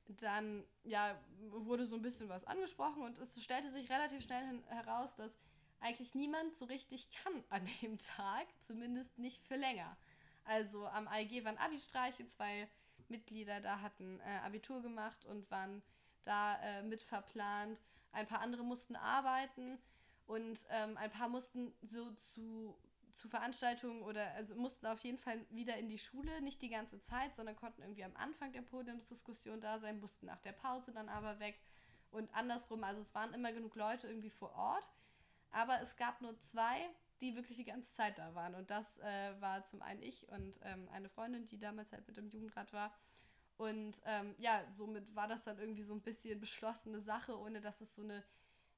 [0.07, 1.17] dann ja,
[1.49, 5.39] wurde so ein bisschen was angesprochen und es stellte sich relativ schnell heraus, dass
[5.79, 9.97] eigentlich niemand so richtig kann an dem Tag, zumindest nicht für länger.
[10.45, 12.67] Also am AEG waren Abi-Streiche, zwei
[13.13, 15.81] Mitglieder da hatten äh, Abitur gemacht und waren
[16.23, 17.79] da äh, mit verplant.
[18.11, 19.77] Ein paar andere mussten arbeiten
[20.25, 22.75] und ähm, ein paar mussten so zu
[23.13, 26.99] zu Veranstaltungen oder also mussten auf jeden Fall wieder in die Schule, nicht die ganze
[26.99, 31.09] Zeit, sondern konnten irgendwie am Anfang der Podiumsdiskussion da sein, mussten nach der Pause dann
[31.09, 31.59] aber weg
[32.11, 32.83] und andersrum.
[32.83, 34.87] Also es waren immer genug Leute irgendwie vor Ort,
[35.51, 36.89] aber es gab nur zwei,
[37.23, 40.59] die wirklich die ganze Zeit da waren und das äh, war zum einen ich und
[40.63, 42.93] ähm, eine Freundin, die damals halt mit dem Jugendrat war.
[43.57, 47.81] Und ähm, ja, somit war das dann irgendwie so ein bisschen beschlossene Sache, ohne dass
[47.81, 48.23] es so eine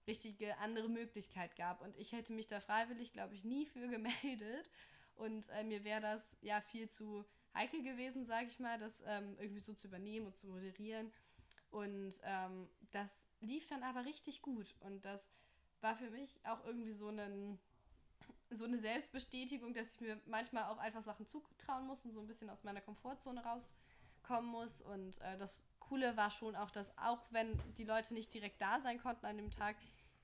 [0.06, 1.82] richtige andere Möglichkeit gab.
[1.82, 4.70] Und ich hätte mich da freiwillig, glaube ich, nie für gemeldet.
[5.16, 9.38] Und äh, mir wäre das ja viel zu heikel gewesen, sage ich mal, das ähm,
[9.40, 11.12] irgendwie so zu übernehmen und zu moderieren.
[11.72, 14.76] Und ähm, das lief dann aber richtig gut.
[14.82, 15.30] Und das
[15.82, 17.60] war für mich auch irgendwie so, einen,
[18.50, 22.28] so eine Selbstbestätigung, dass ich mir manchmal auch einfach Sachen zutrauen muss und so ein
[22.28, 24.82] bisschen aus meiner Komfortzone rauskommen muss.
[24.82, 28.80] Und äh, das Coole war schon auch, dass auch wenn die Leute nicht direkt da
[28.80, 29.76] sein konnten an dem Tag,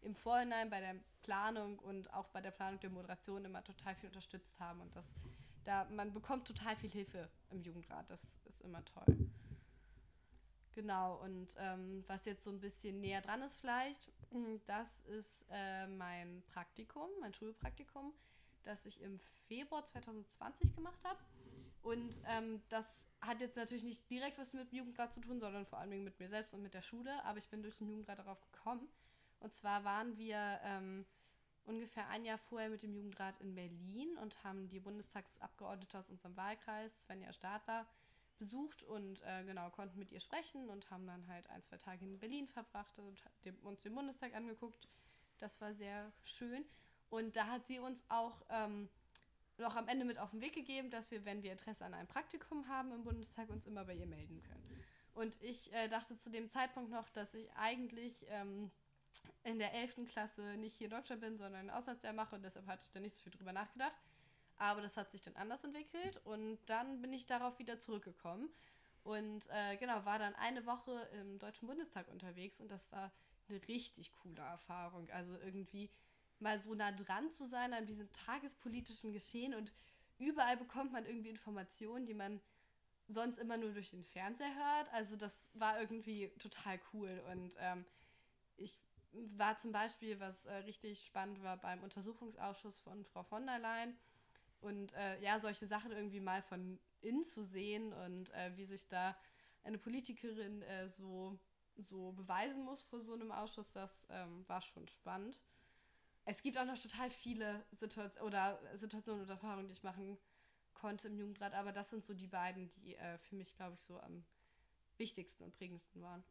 [0.01, 4.09] im Vorhinein bei der Planung und auch bei der Planung der Moderation immer total viel
[4.09, 5.13] unterstützt haben und das
[5.63, 8.09] da man bekommt total viel Hilfe im Jugendrat.
[8.09, 9.05] Das ist immer toll.
[10.73, 14.09] Genau, und ähm, was jetzt so ein bisschen näher dran ist vielleicht,
[14.67, 18.13] das ist äh, mein Praktikum, mein Schulpraktikum,
[18.63, 21.19] das ich im Februar 2020 gemacht habe.
[21.81, 22.85] Und ähm, das
[23.19, 26.19] hat jetzt natürlich nicht direkt was mit dem Jugendrat zu tun, sondern vor allem mit
[26.19, 27.23] mir selbst und mit der Schule.
[27.25, 28.87] Aber ich bin durch den Jugendrat darauf gekommen,
[29.41, 31.05] und zwar waren wir ähm,
[31.65, 36.37] ungefähr ein Jahr vorher mit dem Jugendrat in Berlin und haben die Bundestagsabgeordnete aus unserem
[36.37, 37.87] Wahlkreis, Svenja Stadler,
[38.41, 42.03] besucht und äh, genau konnten mit ihr sprechen und haben dann halt ein, zwei Tage
[42.03, 43.21] in Berlin verbracht und
[43.61, 44.87] uns den Bundestag angeguckt.
[45.37, 46.65] Das war sehr schön.
[47.11, 48.89] Und da hat sie uns auch ähm,
[49.57, 52.07] noch am Ende mit auf den Weg gegeben, dass wir, wenn wir Interesse an einem
[52.07, 54.83] Praktikum haben im Bundestag, uns immer bei ihr melden können.
[55.13, 58.71] Und ich äh, dachte zu dem Zeitpunkt noch, dass ich eigentlich ähm,
[59.43, 60.07] in der 11.
[60.07, 62.99] Klasse nicht hier in Deutschland bin, sondern ein Auslandsjahr mache und deshalb hatte ich da
[62.99, 63.97] nicht so viel drüber nachgedacht.
[64.61, 68.47] Aber das hat sich dann anders entwickelt und dann bin ich darauf wieder zurückgekommen
[69.03, 73.11] und äh, genau, war dann eine Woche im Deutschen Bundestag unterwegs und das war
[73.49, 75.09] eine richtig coole Erfahrung.
[75.09, 75.89] Also irgendwie
[76.37, 79.73] mal so nah dran zu sein an diesem tagespolitischen Geschehen und
[80.19, 82.39] überall bekommt man irgendwie Informationen, die man
[83.07, 84.93] sonst immer nur durch den Fernseher hört.
[84.93, 87.83] Also das war irgendwie total cool und ähm,
[88.57, 88.77] ich
[89.11, 93.97] war zum Beispiel, was äh, richtig spannend war, beim Untersuchungsausschuss von Frau von der Leyen.
[94.61, 98.87] Und äh, ja, solche Sachen irgendwie mal von innen zu sehen und äh, wie sich
[98.87, 99.15] da
[99.63, 101.39] eine Politikerin äh, so,
[101.77, 105.39] so beweisen muss vor so einem Ausschuss, das ähm, war schon spannend.
[106.25, 110.17] Es gibt auch noch total viele Situation oder Situationen und Erfahrungen, die ich machen
[110.73, 113.81] konnte im Jugendrat, aber das sind so die beiden, die äh, für mich, glaube ich,
[113.81, 114.23] so am
[114.97, 116.23] wichtigsten und prägendsten waren.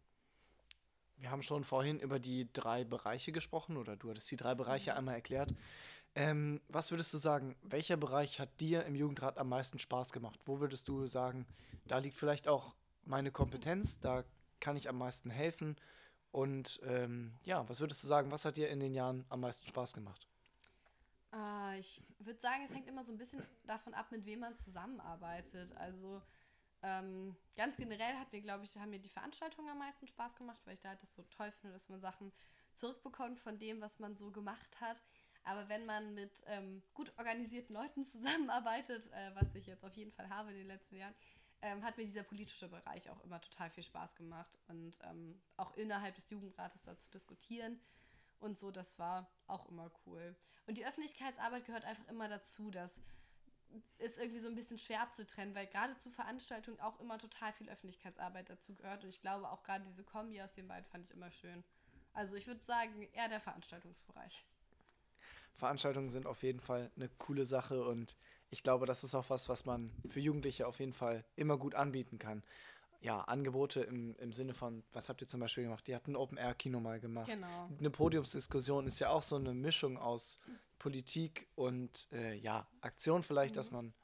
[1.17, 4.93] Wir haben schon vorhin über die drei Bereiche gesprochen oder du hattest die drei Bereiche
[4.93, 4.99] mhm.
[4.99, 5.55] einmal erklärt.
[6.15, 10.41] Ähm, was würdest du sagen, welcher Bereich hat dir im Jugendrat am meisten Spaß gemacht?
[10.45, 11.47] Wo würdest du sagen,
[11.87, 14.25] da liegt vielleicht auch meine Kompetenz, da
[14.59, 15.77] kann ich am meisten helfen?
[16.33, 19.67] Und ähm, ja, was würdest du sagen, was hat dir in den Jahren am meisten
[19.69, 20.27] Spaß gemacht?
[21.33, 24.57] Uh, ich würde sagen, es hängt immer so ein bisschen davon ab, mit wem man
[24.59, 25.77] zusammenarbeitet.
[25.77, 26.23] Also
[26.83, 30.61] ähm, ganz generell hat mir, glaube ich, haben mir die Veranstaltungen am meisten Spaß gemacht,
[30.65, 32.33] weil ich da halt das so toll finde, dass man Sachen
[32.75, 35.03] zurückbekommt von dem, was man so gemacht hat.
[35.45, 40.13] Aber wenn man mit ähm, gut organisierten Leuten zusammenarbeitet, äh, was ich jetzt auf jeden
[40.13, 41.15] Fall habe in den letzten Jahren,
[41.63, 45.75] ähm, hat mir dieser politische Bereich auch immer total viel Spaß gemacht und ähm, auch
[45.77, 47.79] innerhalb des Jugendrates da zu diskutieren
[48.39, 50.35] und so, das war auch immer cool.
[50.67, 53.01] Und die Öffentlichkeitsarbeit gehört einfach immer dazu, das
[53.99, 57.69] ist irgendwie so ein bisschen schwer abzutrennen, weil gerade zu Veranstaltungen auch immer total viel
[57.69, 61.13] Öffentlichkeitsarbeit dazu gehört und ich glaube auch gerade diese Kombi aus den beiden fand ich
[61.13, 61.63] immer schön.
[62.13, 64.45] Also ich würde sagen, eher der Veranstaltungsbereich.
[65.57, 68.17] Veranstaltungen sind auf jeden Fall eine coole Sache und
[68.51, 71.75] ich glaube, das ist auch was, was man für Jugendliche auf jeden Fall immer gut
[71.75, 72.43] anbieten kann
[73.01, 75.89] ja, Angebote im, im Sinne von, was habt ihr zum Beispiel gemacht?
[75.89, 77.31] Ihr habt ein Open-Air-Kino mal gemacht.
[77.31, 77.69] Genau.
[77.79, 80.39] Eine Podiumsdiskussion ist ja auch so eine Mischung aus
[80.79, 83.57] Politik und äh, ja, Aktion vielleicht, mhm.
[83.57, 83.95] dass man.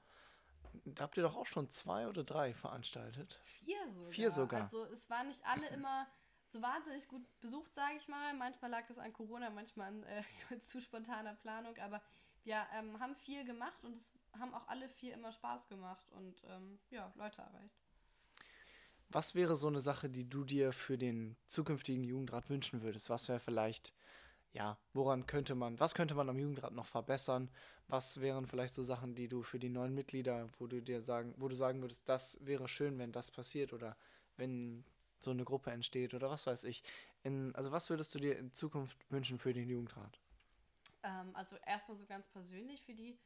[0.84, 3.40] Da habt ihr doch auch schon zwei oder drei veranstaltet.
[3.44, 4.12] Vier sogar.
[4.12, 4.62] Vier sogar.
[4.62, 6.06] Also es waren nicht alle immer
[6.48, 8.34] so wahnsinnig gut besucht, sage ich mal.
[8.34, 10.22] Manchmal lag das an Corona, manchmal an äh,
[10.62, 12.02] zu spontaner Planung, aber
[12.44, 16.42] wir ähm, haben viel gemacht und es haben auch alle vier immer Spaß gemacht und
[16.48, 17.74] ähm, ja, Leute erreicht.
[19.08, 23.08] Was wäre so eine Sache, die du dir für den zukünftigen Jugendrat wünschen würdest?
[23.10, 23.94] Was wäre vielleicht,
[24.52, 27.50] ja, woran könnte man, was könnte man am Jugendrat noch verbessern?
[27.88, 31.34] Was wären vielleicht so Sachen, die du für die neuen Mitglieder, wo du dir sagen,
[31.36, 33.96] wo du sagen würdest, das wäre schön, wenn das passiert oder
[34.36, 34.84] wenn
[35.20, 36.82] so eine Gruppe entsteht oder was weiß ich.
[37.22, 40.20] In, also was würdest du dir in Zukunft wünschen für den Jugendrat?
[41.02, 43.18] Ähm, also erstmal so ganz persönlich für die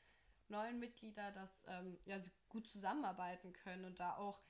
[0.48, 4.40] neuen Mitglieder, dass ähm, ja, sie gut zusammenarbeiten können und da auch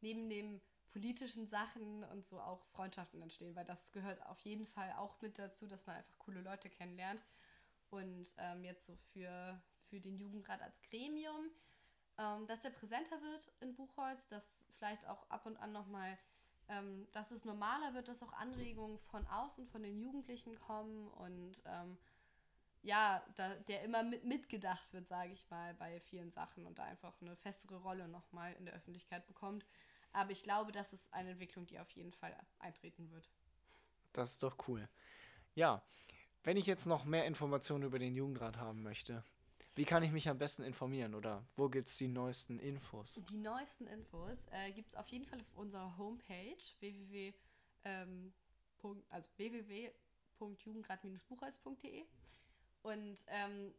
[0.00, 4.92] neben dem politischen Sachen und so auch Freundschaften entstehen, weil das gehört auf jeden Fall
[4.96, 7.22] auch mit dazu, dass man einfach coole Leute kennenlernt.
[7.90, 11.50] Und ähm, jetzt so für, für den Jugendrat als Gremium,
[12.18, 16.18] ähm, dass der präsenter wird in Buchholz, dass vielleicht auch ab und an nochmal,
[16.70, 21.60] ähm, dass es normaler wird, dass auch Anregungen von außen, von den Jugendlichen kommen und
[21.66, 21.98] ähm,
[22.82, 26.84] ja, da, der immer mit, mitgedacht wird, sage ich mal, bei vielen Sachen und da
[26.84, 29.66] einfach eine festere Rolle nochmal in der Öffentlichkeit bekommt.
[30.12, 33.30] Aber ich glaube, das ist eine Entwicklung, die auf jeden Fall eintreten wird.
[34.12, 34.88] Das ist doch cool.
[35.54, 35.82] Ja,
[36.42, 39.24] wenn ich jetzt noch mehr Informationen über den Jugendrat haben möchte,
[39.74, 43.22] wie kann ich mich am besten informieren oder wo gibt es die neuesten Infos?
[43.30, 47.32] Die neuesten Infos äh, gibt es auf jeden Fall auf unserer Homepage www.
[47.84, 48.34] Ähm,
[49.10, 52.04] also www.jugendrat-buchholz.de
[52.82, 53.74] und ähm,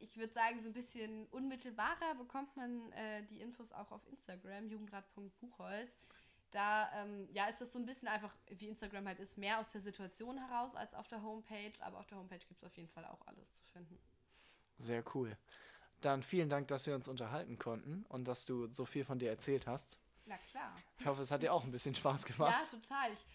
[0.00, 4.68] ich würde sagen, so ein bisschen unmittelbarer bekommt man äh, die Infos auch auf Instagram,
[4.68, 5.92] jugendrat.buchholz.
[6.50, 9.70] Da ähm, ja, ist das so ein bisschen einfach, wie Instagram halt ist, mehr aus
[9.70, 11.72] der Situation heraus als auf der Homepage.
[11.80, 13.98] Aber auf der Homepage gibt es auf jeden Fall auch alles zu finden.
[14.80, 15.36] Sehr cool.
[16.00, 19.28] Dann vielen Dank, dass wir uns unterhalten konnten und dass du so viel von dir
[19.28, 19.98] erzählt hast.
[20.24, 20.74] Na klar.
[20.98, 22.54] Ich hoffe, es hat dir auch ein bisschen Spaß gemacht.
[22.58, 23.12] Ja, total.
[23.12, 23.26] Ich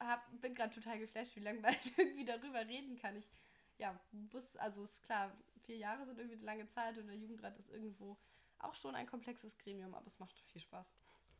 [0.00, 3.16] hab, bin gerade total geflasht, wie lange man irgendwie darüber reden kann.
[3.16, 3.30] Ich
[3.78, 3.98] ja,
[4.32, 5.30] wusste, also ist klar,
[5.64, 8.18] vier Jahre sind irgendwie eine lange Zeit und der Jugendrat ist irgendwo
[8.58, 10.92] auch schon ein komplexes Gremium, aber es macht viel Spaß.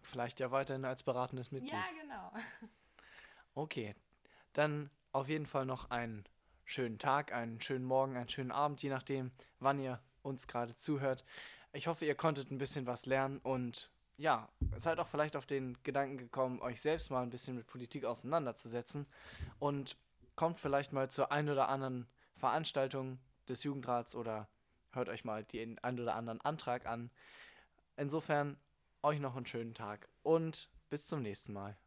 [0.03, 1.73] Vielleicht ja weiterhin als beratendes Mitglied.
[1.73, 2.33] Ja, genau.
[3.55, 3.97] Okay,
[4.53, 6.25] dann auf jeden Fall noch einen
[6.69, 11.25] schönen Tag, einen schönen Morgen, einen schönen Abend, je nachdem, wann ihr uns gerade zuhört.
[11.73, 15.79] Ich hoffe, ihr konntet ein bisschen was lernen und ja, seid auch vielleicht auf den
[15.83, 19.09] Gedanken gekommen, euch selbst mal ein bisschen mit Politik auseinanderzusetzen
[19.59, 19.97] und
[20.37, 22.07] kommt vielleicht mal zur ein oder anderen
[22.37, 24.47] Veranstaltung des Jugendrats oder
[24.93, 27.11] hört euch mal den ein oder anderen Antrag an.
[27.97, 28.59] Insofern
[29.03, 31.79] euch noch einen schönen Tag und bis zum nächsten Mal.